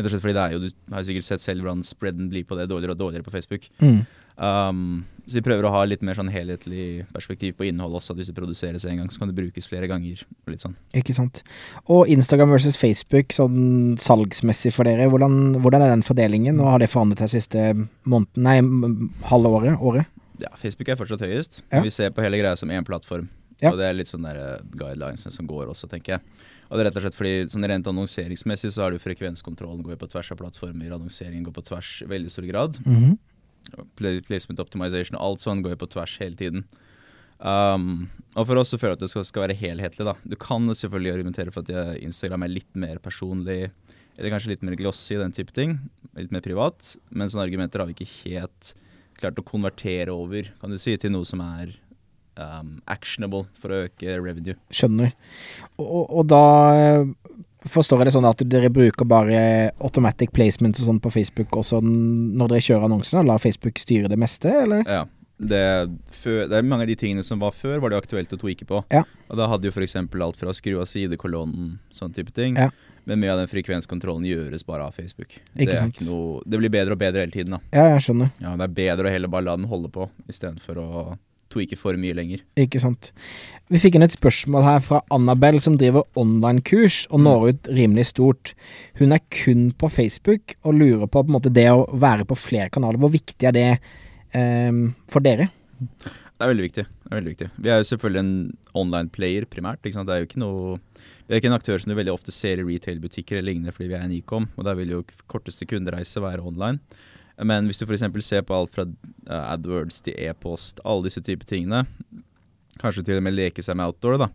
Rett 0.00 0.08
og 0.08 0.14
slett 0.14 0.22
fordi 0.24 0.36
det 0.36 0.42
er 0.42 0.54
jo, 0.54 0.60
Du 0.64 0.94
har 0.94 1.04
sikkert 1.04 1.26
sett 1.26 1.42
selv 1.44 1.64
hvordan 1.66 1.84
spreaden 1.84 2.30
blir 2.32 2.46
på 2.48 2.56
det 2.56 2.70
dårligere 2.70 2.96
og 2.96 3.02
dårligere 3.02 3.26
på 3.26 3.34
Facebook. 3.34 3.66
Mm. 3.82 4.00
Um, 4.40 5.04
så 5.30 5.36
vi 5.38 5.42
prøver 5.46 5.66
å 5.68 5.70
ha 5.70 5.82
litt 5.86 6.00
mer 6.02 6.16
sånn 6.18 6.30
helhetlig 6.32 7.04
perspektiv 7.14 7.54
på 7.58 7.66
innhold 7.68 7.94
også. 8.00 8.14
At 8.14 8.18
hvis 8.18 8.30
det 8.32 8.36
produseres 8.38 8.86
en 8.88 8.98
gang, 8.98 9.10
så 9.12 9.20
kan 9.20 9.30
det 9.30 9.36
brukes 9.36 9.68
flere 9.70 9.86
ganger. 9.90 10.24
og 10.46 10.50
litt 10.50 10.64
sånn. 10.64 10.74
Ikke 10.96 11.14
sant. 11.14 11.42
Og 11.86 12.08
Instagram 12.10 12.50
versus 12.56 12.78
Facebook, 12.80 13.30
sånn 13.36 13.94
salgsmessig 14.00 14.72
for 14.74 14.88
dere, 14.88 15.06
hvordan, 15.12 15.60
hvordan 15.62 15.84
er 15.86 15.92
den 15.92 16.06
fordelingen? 16.06 16.58
Og 16.58 16.72
har 16.72 16.82
det 16.82 16.90
forandret 16.90 17.22
seg 17.22 17.36
siste 17.36 17.66
måneden, 18.08 18.42
nei, 18.42 18.56
halve 19.30 19.52
året? 19.60 19.78
året? 19.78 20.10
Ja, 20.40 20.50
Facebook 20.58 20.88
er 20.88 20.98
fortsatt 20.98 21.22
høyest. 21.22 21.62
Ja. 21.70 21.84
Vi 21.84 21.92
ser 21.94 22.10
på 22.16 22.24
hele 22.24 22.40
greia 22.40 22.56
som 22.58 22.72
én 22.72 22.86
plattform. 22.88 23.28
Ja. 23.60 23.70
Og 23.74 23.78
det 23.78 23.86
er 23.86 23.94
litt 24.00 24.08
sånn 24.08 24.24
der 24.24 24.38
eh, 24.40 24.62
guidelines 24.72 25.28
som 25.28 25.46
går 25.46 25.68
også, 25.68 25.86
tenker 25.92 26.16
jeg. 26.16 26.46
Og 26.70 26.78
det 26.78 26.82
er 26.82 26.86
rett 26.88 26.96
og 26.96 27.04
slett 27.04 27.18
fordi 27.18 27.34
sånn 27.52 27.66
rent 27.68 27.86
annonseringsmessig 27.90 28.70
så 28.72 28.86
har 28.86 28.94
du 28.94 29.02
frekvenskontrollen 29.02 29.82
går 29.84 29.94
jo 29.98 30.00
på 30.00 30.08
tvers 30.14 30.30
av 30.32 30.38
plattformer, 30.40 30.94
annonseringen 30.96 31.44
går 31.44 31.54
på 31.58 31.66
tvers 31.68 31.90
i 32.06 32.08
veldig 32.10 32.32
stor 32.32 32.46
grad. 32.50 32.80
Mm 32.86 33.12
Pla- 33.12 33.29
Placement 34.00 34.62
optimization 34.62 35.18
og 35.18 35.26
alt 35.26 35.44
sånn 35.44 35.60
går 35.64 35.76
jo 35.76 35.82
på 35.82 35.90
tvers 35.94 36.16
hele 36.22 36.38
tiden. 36.38 36.64
Um, 37.40 38.10
og 38.36 38.44
for 38.50 38.60
oss 38.60 38.72
så 38.72 38.78
føler 38.78 38.94
jeg 38.94 39.00
at 39.00 39.04
det 39.04 39.12
skal, 39.12 39.24
skal 39.28 39.44
være 39.46 39.56
helhetlig, 39.56 40.06
da. 40.06 40.14
Du 40.28 40.36
kan 40.40 40.66
selvfølgelig 40.68 41.14
argumentere 41.14 41.54
for 41.54 41.64
at 41.64 42.00
Instagram 42.02 42.44
er 42.44 42.52
litt 42.52 42.70
mer 42.78 43.00
personlig, 43.02 43.70
eller 44.18 44.34
kanskje 44.34 44.52
litt 44.52 44.64
mer 44.66 44.76
glossy, 44.76 45.16
den 45.16 45.32
type 45.32 45.54
ting. 45.56 45.78
Litt 46.18 46.34
mer 46.34 46.44
privat. 46.44 46.94
Men 47.08 47.30
sånne 47.30 47.46
argumenter 47.46 47.80
har 47.80 47.88
vi 47.88 47.96
ikke 47.96 48.12
helt 48.26 48.74
klart 49.20 49.40
å 49.40 49.46
konvertere 49.46 50.12
over, 50.12 50.50
kan 50.60 50.72
du 50.72 50.78
si, 50.80 50.96
til 51.00 51.12
noe 51.14 51.28
som 51.28 51.42
er 51.44 51.72
um, 52.40 52.78
actionable 52.90 53.46
for 53.60 53.72
å 53.72 53.82
øke 53.86 54.16
revenue. 54.20 54.56
Skjønner. 54.74 55.14
Og, 55.80 56.04
og, 56.04 56.22
da 56.30 56.42
eh, 56.76 57.10
forstår 57.68 58.00
jeg 58.00 58.08
det 58.10 58.14
sånn 58.16 58.28
at 58.28 58.42
dere 58.48 58.70
bruker 58.72 59.04
bare 59.08 59.40
automatic 59.84 60.32
placements 60.32 60.80
og 60.82 60.86
sånn 60.90 61.00
på 61.02 61.12
Facebook 61.12 61.56
også 61.60 61.80
når 61.84 62.54
dere 62.54 62.64
kjører 62.66 62.86
annonsene? 62.88 63.24
Lar 63.28 63.42
Facebook 63.42 63.80
styre 63.82 64.08
det 64.08 64.18
meste, 64.20 64.52
eller? 64.64 64.84
Ja. 64.88 65.06
Det, 65.40 65.60
før, 66.12 66.42
det 66.50 66.58
er 66.58 66.66
mange 66.68 66.84
av 66.84 66.90
de 66.90 66.96
tingene 67.00 67.22
som 67.24 67.40
var 67.40 67.54
før, 67.56 67.78
var 67.80 67.92
det 67.94 68.00
aktuelt 68.02 68.32
å 68.36 68.38
tweake 68.40 68.66
på. 68.68 68.82
Ja. 68.92 69.06
Og 69.32 69.38
da 69.40 69.46
hadde 69.48 69.70
jo 69.70 69.72
f.eks. 69.72 69.96
alt 69.96 70.36
fra 70.36 70.52
skru 70.52 70.74
av 70.82 70.84
sidekolonnen, 70.90 71.78
sånn 71.96 72.12
type 72.12 72.34
ting. 72.36 72.58
Ja. 72.60 72.68
Men 73.08 73.22
mye 73.22 73.32
av 73.32 73.40
den 73.40 73.48
frekvenskontrollen 73.48 74.26
gjøres 74.28 74.66
bare 74.68 74.84
av 74.90 74.92
Facebook. 74.98 75.38
Det, 75.56 75.78
noe, 76.04 76.42
det 76.44 76.60
blir 76.60 76.72
bedre 76.72 76.92
og 76.92 77.00
bedre 77.00 77.24
hele 77.24 77.32
tiden. 77.32 77.56
da. 77.56 77.62
Ja, 77.72 77.86
jeg 77.94 78.04
skjønner. 78.04 78.28
Ja, 78.42 78.52
Det 78.60 78.68
er 78.68 78.76
bedre 78.82 79.08
å 79.08 79.14
heller 79.14 79.32
bare 79.32 79.48
la 79.48 79.56
den 79.56 79.70
holde 79.70 79.88
på, 79.94 80.10
istedenfor 80.28 80.82
å 80.84 80.90
tweake 81.50 81.78
for 81.78 81.98
mye 82.00 82.16
lenger. 82.16 82.42
Ikke 82.60 82.80
sant. 82.82 83.10
Vi 83.70 83.80
fikk 83.82 83.98
inn 83.98 84.06
et 84.06 84.14
spørsmål 84.14 84.66
her 84.66 84.84
fra 84.86 85.00
Annabelle, 85.14 85.62
som 85.62 85.76
driver 85.80 86.06
online-kurs 86.18 87.04
og 87.10 87.24
når 87.26 87.48
ut 87.48 87.72
rimelig 87.76 88.08
stort. 88.12 88.54
Hun 89.00 89.14
er 89.16 89.22
kun 89.34 89.68
på 89.78 89.90
Facebook 89.92 90.56
og 90.64 90.78
lurer 90.80 91.06
på, 91.06 91.22
på 91.22 91.34
måte, 91.34 91.52
det 91.54 91.68
å 91.72 91.86
være 91.90 92.26
på 92.28 92.38
flere 92.38 92.70
kanaler. 92.72 93.00
Hvor 93.02 93.12
viktig 93.14 93.50
er 93.50 93.56
det 93.56 93.68
um, 94.34 94.90
for 95.10 95.24
dere? 95.26 95.50
Det 95.80 96.46
er 96.46 96.50
veldig 96.54 96.66
viktig. 96.70 96.84
det 96.88 97.10
er 97.10 97.18
veldig 97.18 97.32
viktig. 97.34 97.50
Vi 97.60 97.70
er 97.70 97.80
jo 97.82 97.88
selvfølgelig 97.90 98.24
en 98.24 98.34
online 98.80 99.12
player 99.12 99.46
primært. 99.50 99.82
Det 99.84 99.92
er 99.94 100.22
jo 100.22 100.30
ikke 100.30 100.42
noe 100.42 100.78
vi 101.30 101.36
er 101.36 101.38
ikke 101.38 101.46
en 101.52 101.54
aktør 101.54 101.78
som 101.78 101.92
du 101.92 101.94
veldig 101.94 102.10
ofte 102.10 102.32
ser 102.34 102.58
i 102.58 102.64
retail-butikker 102.66 103.38
eller 103.38 103.52
lignende 103.52 103.70
fordi 103.70 103.92
vi 103.92 103.94
er 103.94 104.02
en 104.02 104.14
e-com, 104.16 104.48
og 104.58 104.64
der 104.66 104.74
vil 104.80 104.96
jo 104.96 105.04
korteste 105.30 105.68
kundereise 105.70 106.18
være 106.18 106.42
online. 106.42 106.80
Men 107.46 107.68
hvis 107.68 107.80
du 107.80 107.86
f.eks. 107.86 108.04
ser 108.26 108.44
på 108.44 108.56
alt 108.56 108.74
fra 108.74 108.84
eh, 108.84 109.52
AdWords 109.54 110.02
til 110.04 110.16
e-post, 110.20 110.82
alle 110.84 111.08
disse 111.08 111.22
typer 111.24 111.48
tingene, 111.48 111.84
kanskje 112.80 113.04
til 113.06 113.20
og 113.20 113.24
med 113.24 113.36
leke 113.36 113.64
seg 113.64 113.78
med 113.78 113.88
outdoor, 113.90 114.18
da, 114.20 114.30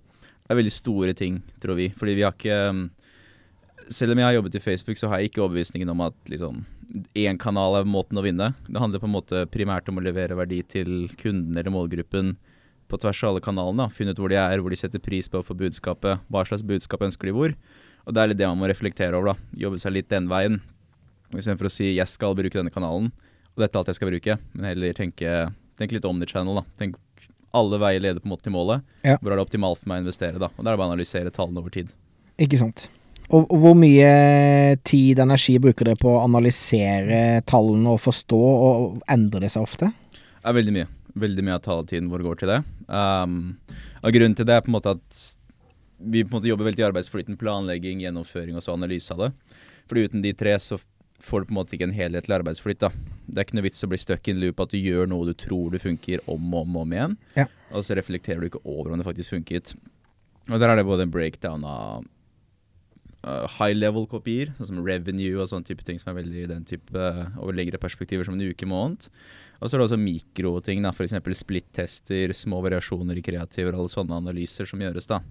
det 0.45 0.53
er 0.53 0.59
veldig 0.61 0.73
store 0.73 1.13
ting, 1.17 1.41
tror 1.61 1.77
vi. 1.79 1.89
Fordi 1.97 2.15
vi 2.17 2.25
har 2.25 2.35
ikke 2.35 2.61
um, 2.69 2.87
Selv 3.89 4.13
om 4.13 4.17
jeg 4.17 4.25
har 4.25 4.33
jobbet 4.33 4.55
i 4.57 4.59
Facebook, 4.61 4.97
så 4.97 5.09
har 5.09 5.21
jeg 5.21 5.29
ikke 5.29 5.43
overbevisningen 5.43 5.89
om 5.93 5.99
at 6.01 6.15
liksom 6.31 6.63
én 7.13 7.37
kanal 7.37 7.75
er 7.77 7.85
måten 7.85 8.17
å 8.17 8.23
vinne. 8.25 8.47
Det 8.65 8.81
handler 8.81 9.01
på 9.01 9.05
en 9.05 9.13
måte 9.13 9.43
primært 9.53 9.89
om 9.89 9.99
å 9.99 10.03
levere 10.05 10.37
verdi 10.37 10.63
til 10.65 11.09
kunden 11.21 11.53
eller 11.53 11.73
målgruppen 11.73 12.31
på 12.89 12.99
tvers 13.01 13.23
av 13.23 13.33
alle 13.33 13.43
kanalene. 13.45 13.85
da. 13.85 13.93
Finne 13.93 14.13
ut 14.13 14.21
hvor 14.21 14.31
de 14.33 14.39
er, 14.41 14.61
hvor 14.61 14.73
de 14.73 14.79
setter 14.79 15.01
pris 15.01 15.29
på 15.29 15.41
å 15.41 15.45
få 15.45 15.57
budskapet, 15.57 16.21
hva 16.29 16.45
slags 16.45 16.65
budskap 16.65 17.05
ønsker 17.05 17.29
de 17.29 17.35
hvor. 17.37 17.53
Og 18.05 18.13
det 18.13 18.21
er 18.21 18.31
litt 18.31 18.41
det 18.41 18.49
man 18.49 18.61
må 18.61 18.69
reflektere 18.69 19.17
over. 19.17 19.33
da. 19.33 19.59
Jobbe 19.65 19.81
seg 19.81 19.93
litt 19.93 20.09
den 20.09 20.29
veien. 20.29 20.61
Istedenfor 21.33 21.69
å 21.69 21.71
si 21.71 21.95
'jeg 21.95 22.07
skal 22.07 22.35
bruke 22.35 22.53
denne 22.53 22.71
kanalen', 22.71 23.11
og 23.55 23.57
dette 23.57 23.75
er 23.75 23.79
alt 23.79 23.87
jeg 23.87 23.95
skal 23.95 24.11
bruke. 24.11 24.37
Men 24.53 24.65
heller 24.65 24.93
tenke, 24.93 25.53
tenke 25.77 25.93
litt 25.93 26.05
om 26.05 26.19
the 26.19 26.25
channel. 26.25 26.55
da. 26.55 26.63
Tenk 26.77 26.95
alle 27.55 27.79
veier 27.79 28.01
leder 28.01 28.19
på 28.19 28.27
en 28.27 28.35
måte 28.35 28.43
til 28.43 28.55
målet. 28.55 28.83
Ja. 29.03 29.17
Hvor 29.17 29.31
er 29.31 29.39
det 29.39 29.47
optimalt 29.47 29.79
for 29.79 29.89
meg 29.89 30.01
å 30.01 30.05
investere? 30.05 30.39
da? 30.39 30.49
Og 30.51 30.63
Da 30.63 30.69
er 30.69 30.75
det 30.75 30.81
bare 30.81 30.89
å 30.89 30.93
analysere 30.93 31.31
tallene 31.31 31.61
over 31.63 31.69
tid. 31.69 31.93
Ikke 32.37 32.59
sant. 32.59 32.89
Og, 33.29 33.47
og 33.49 33.57
hvor 33.63 33.77
mye 33.77 34.77
tid 34.85 35.17
og 35.17 35.25
energi 35.25 35.57
bruker 35.61 35.87
dere 35.87 35.97
på 35.97 36.11
å 36.11 36.23
analysere 36.25 37.41
tallene 37.49 37.95
og 37.95 38.03
forstå, 38.03 38.41
og 38.67 38.99
endrer 39.09 39.47
det 39.47 39.53
seg 39.55 39.65
ofte? 39.65 39.89
Det 40.11 40.51
er 40.51 40.59
veldig 40.59 40.75
mye. 40.75 40.89
Veldig 41.15 41.45
mye 41.47 41.55
av 41.55 41.63
taletiden 41.63 42.11
vår 42.11 42.25
går 42.25 42.41
til 42.41 42.51
det. 42.51 42.59
Um, 42.91 43.55
og 44.03 44.13
Grunnen 44.13 44.35
til 44.37 44.45
det 44.45 44.57
er 44.57 44.65
på 44.65 44.69
en 44.69 44.75
måte 44.75 44.97
at 44.97 45.21
vi 45.95 46.25
på 46.25 46.35
en 46.35 46.41
måte 46.41 46.49
jobber 46.51 46.67
veldig 46.67 46.83
i 46.83 46.87
arbeidsflyten, 46.89 47.37
planlegging, 47.39 48.03
gjennomføring 48.03 48.57
og 48.59 48.65
så 48.65 48.75
analyse 48.75 49.15
av 49.15 49.23
det. 49.23 49.31
Fordi 49.87 50.03
uten 50.09 50.25
de 50.25 50.33
tre 50.35 50.57
så 50.59 50.77
får 51.23 51.41
du 51.41 51.45
på 51.49 51.53
en 51.55 51.59
måte 51.59 51.75
ikke 51.77 51.87
en 51.87 51.95
helhetlig 51.95 52.35
arbeidsflyt. 52.37 52.79
da. 52.79 52.89
Det 53.27 53.37
er 53.39 53.45
ikke 53.47 53.57
noe 53.57 53.67
vits 53.67 53.83
å 53.85 53.89
bli 53.91 53.97
stuck 54.01 54.27
in 54.27 54.39
loop 54.41 54.59
at 54.59 54.73
du 54.73 54.77
gjør 54.77 55.07
noe 55.09 55.25
du 55.29 55.33
tror 55.33 55.71
du 55.71 55.79
funker 55.81 56.21
om 56.27 56.53
og 56.53 56.65
om, 56.65 56.75
om 56.83 56.91
igjen, 56.93 57.17
Ja. 57.35 57.47
og 57.71 57.83
så 57.83 57.95
reflekterer 57.97 58.41
du 58.41 58.49
ikke 58.49 58.65
over 58.65 58.91
om 58.91 58.99
det 58.99 59.07
faktisk 59.07 59.31
funket. 59.33 59.75
Og 60.49 60.59
Der 60.59 60.69
er 60.69 60.75
det 60.75 60.85
både 60.85 61.03
en 61.03 61.11
breakdown 61.11 61.63
av 61.63 62.05
uh, 63.25 63.47
high 63.57 63.73
level-kopier, 63.73 64.53
sånn 64.57 64.67
som 64.69 64.83
revenue 64.85 65.39
og 65.41 65.49
sånne 65.49 65.65
type 65.65 65.83
ting 65.83 65.97
som 66.01 66.11
er 66.11 66.21
veldig 66.21 66.43
i 66.43 66.51
den 66.51 66.65
type 66.67 66.93
uh, 66.93 67.31
over 67.41 67.53
lengre 67.57 67.79
perspektiver 67.81 68.27
som 68.27 68.37
en 68.37 68.45
uke, 68.45 68.67
måned. 68.69 69.07
Og 69.61 69.69
så 69.69 69.75
er 69.75 69.81
det 69.81 69.87
også 69.87 70.01
mikroting, 70.01 70.85
f.eks. 70.85 71.15
split-tester, 71.39 72.33
små 72.35 72.61
variasjoner 72.65 73.17
i 73.17 73.23
kreativer, 73.25 73.73
alle 73.73 73.89
sånne 73.91 74.19
analyser 74.19 74.67
som 74.69 74.83
gjøres. 74.83 75.07
da. 75.07 75.21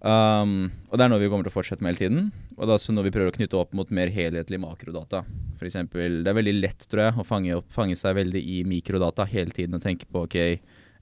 Um, 0.00 0.68
og 0.90 0.98
det 0.98 1.06
er 1.06 1.10
noe 1.10 1.22
vi 1.22 1.28
kommer 1.32 1.46
til 1.46 1.54
å 1.54 1.56
fortsette 1.56 1.84
med 1.84 1.94
hele 1.94 2.02
tiden. 2.02 2.26
Og 2.56 2.64
det 2.64 2.70
er 2.70 2.78
også 2.78 2.94
noe 2.94 3.06
vi 3.06 3.12
prøver 3.14 3.32
å 3.32 3.36
knytte 3.36 3.58
opp 3.58 3.72
mot 3.76 3.90
mer 3.94 4.12
helhetlig 4.12 4.60
makrodata. 4.62 5.22
For 5.56 5.68
eksempel, 5.68 6.20
det 6.24 6.30
er 6.30 6.38
veldig 6.38 6.54
lett 6.58 6.86
tror 6.90 7.06
jeg, 7.06 7.16
å 7.16 7.26
fange, 7.26 7.56
opp, 7.60 7.68
fange 7.72 7.96
seg 7.98 8.18
veldig 8.18 8.42
i 8.42 8.60
mikrodata 8.68 9.26
hele 9.28 9.54
tiden 9.56 9.78
og 9.78 9.84
tenke 9.84 10.08
på 10.10 10.26
ok, 10.26 10.38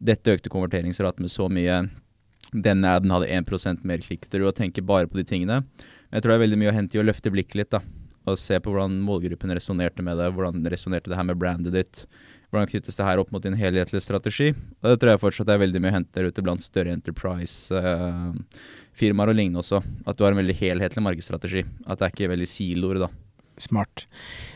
dette 0.05 0.35
økte 0.37 0.53
konverteringsraten 0.53 1.25
med 1.25 1.33
så 1.33 1.49
mye. 1.53 1.83
Denne 2.55 2.95
aden 2.97 3.11
hadde 3.11 3.31
1% 3.35 3.83
mer 3.89 4.03
klikk-through, 4.05 4.51
og 4.51 4.59
tenke 4.59 4.85
bare 4.85 5.11
på 5.11 5.19
de 5.19 5.27
tingene. 5.27 5.63
Men 5.65 6.19
jeg 6.19 6.25
tror 6.25 6.35
det 6.35 6.39
er 6.39 6.45
veldig 6.45 6.61
mye 6.61 6.73
å 6.73 6.77
hente 6.77 6.99
i 6.99 7.03
å 7.03 7.07
løfte 7.07 7.33
blikket 7.35 7.59
litt. 7.59 7.71
da, 7.75 7.81
Og 8.31 8.39
se 8.39 8.59
på 8.61 8.71
hvordan 8.71 9.01
målgruppen 9.03 9.51
resonnerte 9.55 10.03
med 10.07 10.19
det. 10.19 10.31
Hvordan 10.37 10.63
resonnerte 10.71 11.11
det 11.11 11.19
her 11.19 11.27
med 11.27 11.41
brandet 11.41 11.75
ditt. 11.75 12.05
Hvordan 12.53 12.71
knyttes 12.71 12.97
det 12.97 13.07
her 13.09 13.19
opp 13.19 13.33
mot 13.35 13.43
din 13.43 13.57
helhetlige 13.59 14.05
strategi? 14.05 14.53
Og 14.55 14.87
det 14.87 15.01
tror 15.03 15.11
jeg 15.15 15.23
fortsatt 15.25 15.51
er 15.51 15.59
veldig 15.65 15.83
mye 15.83 15.91
å 15.91 15.97
hente 15.97 16.15
der 16.15 16.31
ute 16.31 16.45
blant 16.45 16.63
større 16.63 16.95
enterprise-firmaer 18.95 19.33
og 19.33 19.37
lignende 19.37 19.61
også. 19.61 19.83
At 20.07 20.17
du 20.17 20.25
har 20.25 20.33
en 20.33 20.39
veldig 20.39 20.55
helhetlig 20.55 21.03
markedsstrategi. 21.03 21.65
At 21.87 21.99
det 21.99 22.07
er 22.07 22.13
ikke 22.13 22.31
veldig 22.31 22.49
siloer, 22.49 23.01
da. 23.01 23.09
Smart. 23.57 24.07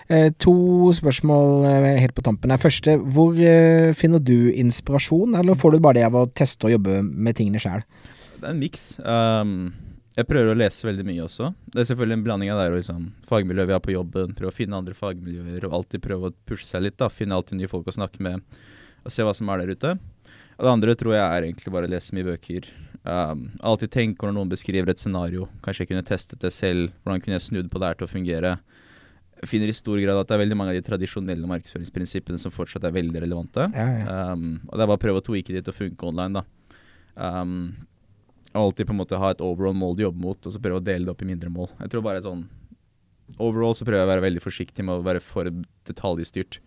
Eh, 0.08 0.32
to 0.38 0.92
spørsmål 0.92 1.66
eh, 1.66 2.00
helt 2.00 2.14
på 2.14 2.22
tampen. 2.22 2.50
her. 2.50 2.58
Første, 2.58 2.96
hvor 2.96 3.34
eh, 3.34 3.94
finner 3.94 4.18
du 4.18 4.50
inspirasjon, 4.52 5.36
eller 5.36 5.54
får 5.54 5.72
du 5.72 5.80
bare 5.80 5.98
det 5.98 6.06
av 6.06 6.14
å 6.14 6.26
teste 6.26 6.66
og 6.66 6.72
jobbe 6.72 7.02
med 7.02 7.36
tingene 7.36 7.60
sjøl? 7.60 7.84
Det 8.38 8.44
er 8.44 8.50
en 8.50 8.58
miks. 8.58 8.98
Um, 8.98 9.72
jeg 10.16 10.26
prøver 10.26 10.50
å 10.50 10.58
lese 10.58 10.86
veldig 10.86 11.06
mye 11.06 11.22
også. 11.22 11.52
Det 11.70 11.82
er 11.82 11.86
selvfølgelig 11.92 12.18
en 12.18 12.24
blanding 12.26 12.50
av 12.50 12.58
det 12.58 12.72
og 12.72 12.80
liksom, 12.80 13.04
fagmiljøet 13.28 13.68
vi 13.68 13.76
har 13.76 13.84
på 13.84 13.94
jobben. 13.94 14.34
Prøve 14.34 14.50
å 14.50 14.56
finne 14.56 14.78
andre 14.78 14.98
fagmiljøer 14.98 15.68
og 15.68 15.78
alltid 15.78 16.02
prøve 16.02 16.30
å 16.30 16.36
pushe 16.48 16.66
seg 16.66 16.82
litt. 16.82 16.98
da, 16.98 17.10
Finne 17.10 17.38
alltid 17.38 17.60
nye 17.60 17.70
folk 17.70 17.86
å 17.86 17.94
snakke 17.94 18.22
med 18.22 18.42
og 19.04 19.14
se 19.14 19.26
hva 19.26 19.34
som 19.36 19.50
er 19.52 19.62
der 19.62 19.74
ute. 19.76 19.94
Og 20.58 20.66
det 20.66 20.72
andre 20.72 20.94
tror 20.98 21.14
jeg 21.14 21.22
er 21.24 21.46
egentlig 21.46 21.72
bare 21.74 21.86
å 21.86 21.92
lese 21.92 22.16
mye 22.16 22.26
bøker. 22.26 22.66
Um, 23.08 23.44
alltid 23.64 23.92
tenke 23.94 24.26
når 24.26 24.34
noen 24.36 24.50
beskriver 24.50 24.90
et 24.90 25.00
scenario. 25.00 25.46
Kanskje 25.64 25.84
jeg 25.84 25.92
kunne 25.92 26.06
testet 26.06 26.42
det 26.42 26.50
selv. 26.52 26.90
Hvordan 27.04 27.22
kunne 27.22 27.38
jeg 27.38 27.46
snudd 27.46 27.70
på 27.70 27.80
det 27.80 27.90
her 27.90 27.98
til 28.00 28.08
å 28.08 28.10
fungere? 28.10 28.56
Jeg 29.38 29.52
finner 29.52 29.70
i 29.70 29.76
stor 29.76 30.00
grad 30.02 30.18
at 30.18 30.28
det 30.28 30.34
er 30.34 30.42
veldig 30.42 30.58
mange 30.58 30.74
av 30.74 30.80
de 30.80 30.86
tradisjonelle 30.88 31.46
markedsføringsprinsippene 31.46 32.40
som 32.42 32.54
fortsatt 32.54 32.88
er 32.88 32.96
veldig 32.96 33.22
relevante. 33.22 33.68
Ja, 33.70 33.86
ja. 34.00 34.16
Um, 34.34 34.58
og 34.66 34.74
det 34.74 34.82
er 34.82 34.90
bare 34.90 34.98
å 34.98 35.04
prøve 35.04 35.22
å 35.22 35.26
tweake 35.28 35.54
de 35.54 35.62
til 35.62 35.74
å 35.74 35.78
funke 35.78 36.10
online, 36.10 36.42
da. 36.42 36.74
Um, 37.18 37.54
alltid 38.58 38.88
på 38.88 38.96
en 38.96 38.98
måte 38.98 39.18
ha 39.20 39.30
et 39.30 39.44
overall 39.44 39.76
mål 39.78 39.94
du 39.94 40.04
jobber 40.08 40.24
mot, 40.26 40.40
og 40.42 40.54
så 40.54 40.62
prøve 40.62 40.80
å 40.80 40.84
dele 40.84 41.06
det 41.06 41.14
opp 41.14 41.22
i 41.22 41.28
mindre 41.28 41.52
mål. 41.54 41.70
Jeg 41.78 41.94
tror 41.94 42.06
bare 42.06 42.24
sånn 42.24 42.48
Overall 43.36 43.74
så 43.76 43.84
prøver 43.84 44.00
jeg 44.00 44.06
å 44.06 44.08
være 44.08 44.24
veldig 44.24 44.40
forsiktig 44.40 44.84
med 44.88 45.02
å 45.02 45.04
være 45.04 45.20
for 45.20 45.50
detaljstyrt. 45.84 46.62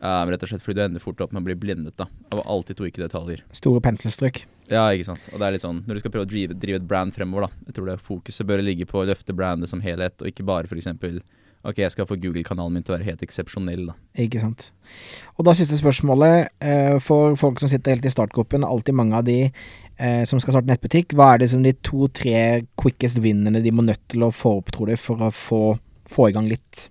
Um, 0.00 0.30
rett 0.32 0.42
og 0.44 0.48
slett 0.48 0.64
fordi 0.64 0.78
du 0.78 0.84
ender 0.86 1.02
fort 1.02 1.20
opp 1.20 1.34
med 1.36 1.42
å 1.42 1.48
bli 1.50 1.58
blindet 1.60 1.96
da, 2.00 2.06
av 2.32 2.40
å 2.40 2.46
alltid 2.54 2.78
ikke-detaljer. 2.88 3.42
Store 3.56 3.82
penselstrøk. 3.84 4.46
Ja, 4.70 4.86
ikke 4.94 5.10
sant. 5.10 5.26
Og 5.32 5.40
det 5.40 5.46
er 5.46 5.56
litt 5.56 5.64
sånn, 5.66 5.82
Når 5.84 5.98
du 5.98 6.00
skal 6.00 6.14
prøve 6.14 6.28
å 6.28 6.30
drive, 6.30 6.56
drive 6.56 6.78
et 6.80 6.86
brand 6.88 7.12
fremover, 7.12 7.48
da, 7.48 7.66
jeg 7.68 7.76
tror 7.76 7.90
det 7.90 7.98
fokuset 8.06 8.48
bør 8.48 8.62
ligge 8.64 8.86
på 8.88 9.02
å 9.02 9.04
løfte 9.10 9.36
brandet 9.36 9.72
som 9.72 9.82
helhet, 9.84 10.16
og 10.22 10.30
ikke 10.30 10.46
bare 10.46 10.70
f.eks. 10.70 10.88
Ok, 11.60 11.82
jeg 11.82 11.92
skal 11.92 12.06
få 12.08 12.16
Google-kanalen 12.16 12.78
min 12.78 12.86
til 12.86 12.94
å 12.94 12.96
være 12.96 13.10
helt 13.10 13.24
eksepsjonell, 13.26 13.90
da. 13.90 13.96
Ikke 14.24 14.40
sant. 14.40 14.70
Og 15.36 15.44
da 15.44 15.52
siste 15.58 15.76
spørsmålet. 15.76 16.48
Eh, 16.64 16.96
for 17.04 17.36
folk 17.36 17.60
som 17.60 17.68
sitter 17.68 17.98
helt 17.98 18.08
i 18.08 18.14
startgruppen, 18.14 18.64
alltid 18.64 18.96
mange 18.96 19.18
av 19.18 19.26
de 19.28 19.42
eh, 19.50 20.22
som 20.24 20.40
skal 20.40 20.56
starte 20.56 20.72
nettbutikk. 20.72 21.12
Hva 21.12 21.34
er 21.34 21.42
det 21.42 21.50
som 21.52 21.60
de 21.66 21.74
to-tre 21.84 22.64
quickest 22.80 23.20
vinnene 23.20 23.60
de 23.60 23.74
må 23.76 23.84
nødt 23.84 24.06
til 24.08 24.24
å 24.24 24.32
få 24.32 24.56
opp, 24.62 24.72
tror 24.72 24.88
du, 24.88 24.96
for 24.96 25.28
å 25.28 25.28
få 25.34 25.62
få 26.10 26.30
i 26.30 26.34
gang 26.34 26.48
litt 26.50 26.88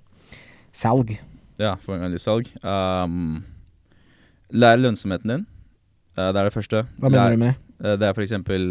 salg. 0.75 1.17
Ja, 1.59 1.75
for 1.83 1.99
en 1.99 2.13
litt 2.13 2.23
salg. 2.23 2.47
Um, 2.63 3.41
lær 4.55 4.79
lønnsomheten 4.79 5.33
din. 5.33 5.47
Uh, 6.15 6.29
det 6.31 6.39
er 6.39 6.47
det 6.47 6.55
første. 6.55 6.85
Hva 7.01 7.11
mener 7.11 7.35
du 7.35 7.43
med 7.43 7.51
det? 7.51 7.57
Uh, 7.83 7.95
det 7.99 8.07
er 8.07 8.23
eksempel 8.23 8.69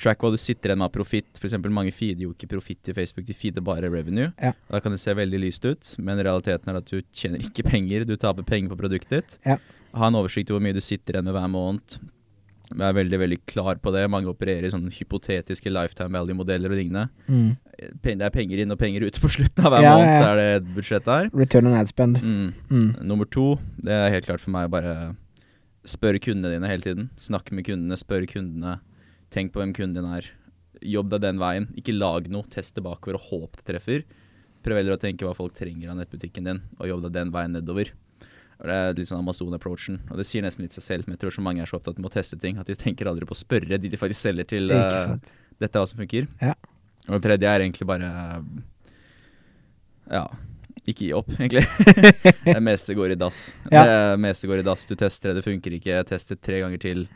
track 0.00 0.20
hva 0.20 0.30
du 0.32 0.38
sitter 0.40 0.70
igjen 0.70 0.80
med 0.80 0.90
av 0.90 0.94
profitt. 0.94 1.38
Eksempel 1.40 1.72
mange 1.72 1.92
feeder 1.94 2.26
jo 2.26 2.34
ikke 2.34 2.50
profitt 2.50 2.90
i 2.90 2.94
Facebook, 2.96 3.26
de 3.28 3.36
feeder 3.36 3.64
bare 3.64 3.88
revenue. 3.92 4.30
Ja. 4.42 4.52
Da 4.68 4.80
kan 4.84 4.92
det 4.92 5.00
se 5.00 5.14
veldig 5.16 5.40
lyst 5.40 5.64
ut, 5.64 5.92
men 6.00 6.20
realiteten 6.20 6.72
er 6.72 6.80
at 6.80 6.90
du 6.90 7.00
tjener 7.16 7.44
ikke 7.44 7.66
penger. 7.72 8.04
Du 8.08 8.16
taper 8.20 8.46
penger 8.46 8.72
på 8.72 8.80
produktet 8.82 9.16
ditt. 9.16 9.38
Ja. 9.46 9.58
Ha 9.96 10.10
en 10.10 10.18
oversikt 10.18 10.52
over 10.52 10.60
hvor 10.60 10.68
mye 10.68 10.76
du 10.76 10.84
sitter 10.84 11.16
igjen 11.16 11.28
med 11.28 11.36
hver 11.36 11.48
måned. 11.52 11.98
Jeg 12.72 12.82
er 12.88 12.96
veldig 12.96 13.18
veldig 13.22 13.38
klar 13.46 13.78
på 13.78 13.92
det. 13.94 14.04
Mange 14.10 14.30
opererer 14.32 14.64
i 14.66 14.70
sånne 14.72 14.90
hypotetiske 14.90 15.70
lifetime 15.70 16.16
value-modeller 16.18 16.72
og 16.74 16.80
lignende. 16.80 17.04
Mm. 17.30 17.52
Det 18.02 18.16
er 18.26 18.32
penger 18.34 18.62
inn 18.64 18.74
og 18.74 18.80
penger 18.80 19.04
ut 19.06 19.20
på 19.22 19.30
slutten 19.36 19.68
av 19.68 19.74
hver 19.76 19.84
Ja, 19.86 19.92
måned. 19.94 20.14
ja. 20.16 20.32
Er 20.32 20.40
det 20.40 20.74
budsjettet 20.74 21.12
her. 21.12 21.30
Return 21.36 21.70
on 21.70 21.76
ad 21.78 21.92
spend. 21.92 22.18
Mm. 22.24 22.48
Mm. 22.72 22.88
Nummer 23.06 23.28
to, 23.30 23.46
det 23.86 23.94
er 23.94 24.10
helt 24.16 24.26
klart 24.26 24.42
for 24.42 24.50
meg 24.56 24.66
å 24.66 24.72
bare 24.74 24.96
spørre 25.86 26.18
kundene 26.22 26.56
dine 26.56 26.66
hele 26.70 26.82
tiden. 26.82 27.10
Snakk 27.22 27.52
med 27.54 27.68
kundene, 27.68 27.98
spørre 28.00 28.26
kundene. 28.30 28.78
Tenk 29.30 29.52
på 29.54 29.62
hvem 29.62 29.74
kunden 29.76 30.00
din 30.02 30.10
er. 30.18 30.26
Jobb 30.82 31.08
deg 31.14 31.22
den 31.22 31.38
veien. 31.40 31.68
Ikke 31.78 31.94
lag 31.94 32.26
noe, 32.32 32.46
test 32.52 32.74
tilbake 32.76 32.98
bakover 33.06 33.20
og 33.20 33.28
håp 33.30 33.60
det 33.60 33.68
treffer. 33.70 34.02
Prøv 34.66 34.80
heller 34.80 34.96
å 34.96 35.00
tenke 35.00 35.22
hva 35.22 35.36
folk 35.38 35.54
trenger 35.54 35.92
av 35.92 36.00
nettbutikken 36.00 36.48
din, 36.48 36.60
og 36.80 36.88
jobb 36.90 37.04
deg 37.06 37.14
den 37.14 37.30
veien 37.34 37.54
nedover. 37.54 37.92
Og 38.60 38.66
Det 38.70 38.74
er 38.74 38.94
litt 38.96 39.08
sånn 39.10 39.20
Amazon-approachen, 39.20 39.98
og 40.10 40.16
det 40.16 40.24
sier 40.26 40.42
nesten 40.42 40.62
litt 40.64 40.72
seg 40.72 40.82
selv, 40.86 41.04
men 41.06 41.12
jeg 41.16 41.20
tror 41.26 41.34
så 41.34 41.42
mange 41.44 41.60
er 41.60 41.66
så 41.68 41.76
opptatt 41.76 41.98
med 42.00 42.08
å 42.08 42.14
teste 42.14 42.38
ting 42.40 42.56
at 42.58 42.66
de 42.66 42.74
tenker 42.74 43.06
aldri 43.10 43.26
på 43.28 43.34
å 43.36 43.40
spørre 43.42 43.76
de 43.78 43.88
de 43.92 43.96
faktisk 44.00 44.22
selger 44.30 44.46
til. 44.48 44.68
Sant. 44.70 45.32
dette 45.60 45.76
er 45.76 45.82
hva 45.84 45.88
som 45.90 45.98
funker. 46.00 46.26
Ja. 46.40 46.54
Og 47.08 47.18
det 47.18 47.22
tredje 47.28 47.50
er 47.52 47.60
egentlig 47.66 47.86
bare 47.86 48.08
Ja, 50.10 50.24
ikke 50.86 51.04
gi 51.08 51.12
opp, 51.18 51.28
egentlig. 51.34 51.64
det 52.46 52.60
meste 52.62 52.94
går 52.94 53.12
i 53.12 53.18
dass. 53.18 53.48
Ja. 53.72 53.84
Det 53.84 54.20
meste 54.22 54.46
går 54.50 54.62
i 54.62 54.66
dass. 54.66 54.86
Du 54.86 54.94
tester 54.98 55.32
det, 55.32 55.40
det 55.40 55.46
funker 55.48 55.74
ikke. 55.76 55.92
Jeg 55.96 56.06
testet 56.08 56.40
tre 56.46 56.60
ganger 56.62 56.78
til, 56.82 57.06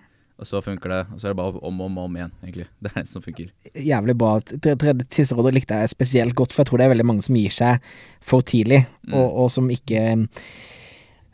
og 0.40 0.48
så 0.48 0.58
funker 0.64 0.90
det. 0.90 1.00
Og 1.14 1.20
så 1.22 1.28
er 1.28 1.34
det 1.34 1.38
bare 1.38 1.60
om 1.62 1.80
og 1.80 1.86
om, 1.86 1.98
om 2.04 2.16
igjen, 2.18 2.32
egentlig. 2.42 2.66
Det 2.82 2.90
er 2.92 2.98
det 3.04 3.12
som 3.12 3.22
funker. 3.24 3.52
Jævlig 3.78 4.16
bra. 4.18 4.32
Tre- 4.42 4.74
Tredje 4.80 5.06
siste 5.14 5.38
rådet 5.38 5.54
likte 5.60 5.78
jeg 5.84 5.92
spesielt 5.94 6.34
godt, 6.38 6.52
for 6.52 6.64
jeg 6.64 6.72
tror 6.72 6.82
det 6.82 6.88
er 6.88 6.94
veldig 6.96 7.06
mange 7.12 7.26
som 7.26 7.38
gir 7.38 7.54
seg 7.54 7.92
for 8.20 8.42
tidlig, 8.42 8.84
Mm. 9.06 9.14
og, 9.16 9.38
og 9.44 9.48
som 9.50 9.70
ikke 9.72 10.02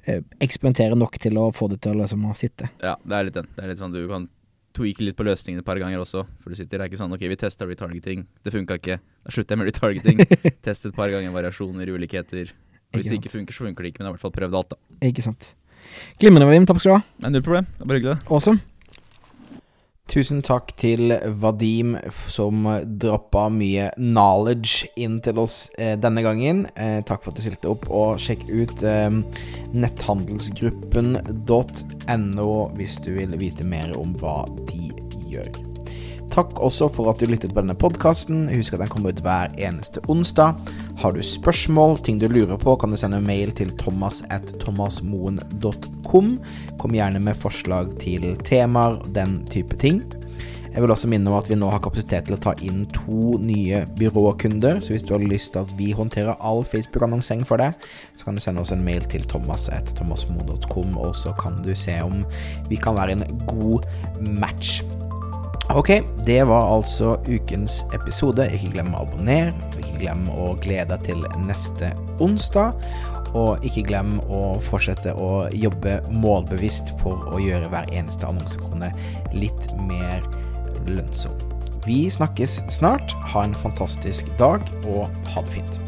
eh, 0.07 0.23
eksperimenterer 0.43 0.99
nok 0.99 1.19
til 1.23 1.39
å 1.41 1.51
få 1.55 1.69
det 1.73 1.81
til 1.85 1.99
liksom 2.01 2.25
å 2.31 2.35
sitte. 2.39 2.71
Ja, 2.83 2.97
det 3.03 3.19
er 3.19 3.29
litt 3.29 3.39
den. 3.39 3.49
Det 3.57 3.65
er 3.65 3.73
litt 3.73 3.83
sånn 3.83 3.95
du 3.95 4.03
kan 4.11 4.29
tweake 4.77 5.05
litt 5.07 5.17
på 5.17 5.25
løsningene 5.25 5.65
et 5.65 5.69
par 5.69 5.81
ganger 5.81 6.03
også. 6.03 6.27
For 6.43 6.53
du 6.53 6.59
sitter 6.59 6.79
det 6.79 6.87
er 6.87 6.93
ikke 6.93 7.01
sånn 7.01 7.15
OK, 7.17 7.25
vi 7.33 7.39
testa 7.41 7.69
retargeting. 7.69 8.27
Det 8.45 8.53
funka 8.55 8.79
ikke. 8.81 8.99
Da 9.25 9.35
slutter 9.35 9.57
jeg 9.57 9.63
med 9.63 9.71
retargeting. 9.71 10.25
Test 10.67 10.89
et 10.89 10.97
par 10.97 11.13
ganger 11.13 11.33
variasjoner, 11.35 11.93
ulikheter. 11.97 12.53
Og 12.93 13.01
hvis 13.01 13.11
det 13.11 13.21
ikke 13.21 13.33
funker, 13.33 13.57
så 13.57 13.67
funker 13.67 13.87
det 13.87 13.95
ikke. 13.95 14.03
Men 14.03 14.09
jeg 14.09 14.13
har 14.13 14.15
i 14.15 14.19
hvert 14.19 14.27
fall 14.29 14.37
prøvd 14.37 14.59
alt, 14.61 14.75
da. 14.77 15.09
Ikke 15.09 15.25
sant. 15.25 15.53
Glimrende, 16.21 16.49
Wim. 16.53 16.69
Takk 16.69 16.83
skal 16.83 16.93
du 16.93 16.99
ha. 16.99 17.05
Nei, 17.25 17.35
null 17.35 17.45
problem. 17.47 17.69
Det 17.73 17.85
var 17.85 17.93
bare 17.93 18.03
hyggelig. 18.03 18.19
Awesome. 18.29 18.76
Tusen 20.07 20.39
takk 20.47 20.71
til 20.79 21.11
Vadim, 21.43 21.97
som 22.31 22.63
droppa 23.03 23.51
mye 23.51 23.91
knowledge 23.99 24.87
inn 25.03 25.19
til 25.25 25.39
oss 25.43 25.67
eh, 25.83 25.99
denne 25.99 26.23
gangen. 26.23 26.71
Eh, 26.79 27.03
takk 27.03 27.25
for 27.25 27.31
at 27.33 27.37
du 27.41 27.43
stilte 27.43 27.67
opp, 27.73 27.91
og 27.91 28.21
sjekk 28.23 28.47
ut 28.53 28.83
eh, 28.87 29.11
netthandelsgruppen.no 29.75 32.71
hvis 32.79 32.95
du 33.03 33.11
vil 33.19 33.35
vite 33.41 33.65
mer 33.67 33.91
om 33.99 34.15
hva 34.23 34.47
de 34.71 34.95
gjør. 35.27 35.67
Takk 36.37 36.61
også 36.61 36.91
for 36.93 37.09
at 37.11 37.19
du 37.19 37.27
lyttet 37.31 37.55
på 37.55 37.63
denne 37.63 37.75
podkasten. 37.75 38.51
Husk 38.53 38.75
at 38.77 38.83
den 38.83 38.91
kommer 38.93 39.11
ut 39.11 39.23
hver 39.25 39.55
eneste 39.57 40.03
onsdag. 40.13 40.59
Har 41.07 41.13
du 41.15 41.23
spørsmål, 41.23 42.01
ting 42.03 42.17
du 42.19 42.25
lurer 42.27 42.57
på, 42.59 42.73
kan 42.83 42.91
du 42.91 42.97
sende 42.99 43.21
mail 43.23 43.53
til 43.55 43.69
thomas 43.79 44.25
at 44.35 44.49
thomasmoen.com. 44.59 46.33
Kom 46.83 46.97
gjerne 46.99 47.21
med 47.23 47.39
forslag 47.39 47.93
til 48.03 48.33
temaer, 48.43 48.99
den 49.15 49.37
type 49.47 49.79
ting. 49.79 50.01
Jeg 50.73 50.83
vil 50.83 50.91
også 50.91 51.07
minne 51.07 51.31
om 51.31 51.39
at 51.39 51.47
vi 51.47 51.61
nå 51.61 51.71
har 51.71 51.85
kapasitet 51.87 52.27
til 52.27 52.35
å 52.35 52.41
ta 52.43 52.57
inn 52.59 52.83
to 52.91 53.39
nye 53.39 53.85
byråkunder, 54.03 54.83
så 54.83 54.97
hvis 54.97 55.07
du 55.07 55.15
har 55.15 55.23
lyst 55.23 55.55
til 55.55 55.63
at 55.63 55.79
vi 55.79 55.93
håndterer 55.95 56.43
all 56.43 56.67
Facebook-annonsering 56.67 57.47
for 57.47 57.63
deg, 57.63 57.79
så 58.19 58.27
kan 58.27 58.35
du 58.35 58.43
sende 58.43 58.67
oss 58.67 58.75
en 58.75 58.83
mail 58.83 59.07
til 59.07 59.31
thomas 59.31 59.71
at 59.71 59.95
thomasmo.com, 59.95 60.99
og 60.99 61.15
så 61.15 61.39
kan 61.39 61.63
du 61.63 61.71
se 61.79 62.01
om 62.03 62.25
vi 62.67 62.83
kan 62.83 62.99
være 62.99 63.21
en 63.21 63.45
god 63.47 63.87
match. 64.43 64.81
Ok, 65.75 65.91
det 66.27 66.45
var 66.45 66.77
altså 66.77 67.17
ukens 67.27 67.81
episode. 67.95 68.45
Ikke 68.55 68.71
glem 68.77 68.93
å 68.95 69.03
abonnere. 69.03 69.51
Ikke 69.81 69.99
glem 69.99 70.29
å 70.31 70.53
glede 70.63 70.95
deg 70.95 71.09
til 71.09 71.25
neste 71.43 71.91
onsdag. 72.23 72.77
Og 73.37 73.65
ikke 73.67 73.83
glem 73.89 74.15
å 74.31 74.61
fortsette 74.69 75.13
å 75.19 75.49
jobbe 75.51 75.99
målbevisst 76.15 76.95
for 77.03 77.27
å 77.35 77.43
gjøre 77.43 77.69
hver 77.73 77.91
eneste 77.91 78.29
annonsekrone 78.29 78.93
litt 79.35 79.67
mer 79.89 80.23
lønnsom. 80.87 81.35
Vi 81.87 82.05
snakkes 82.15 82.61
snart. 82.71 83.17
Ha 83.35 83.45
en 83.47 83.59
fantastisk 83.59 84.31
dag, 84.39 84.63
og 84.95 85.11
ha 85.35 85.43
det 85.43 85.59
fint. 85.59 85.86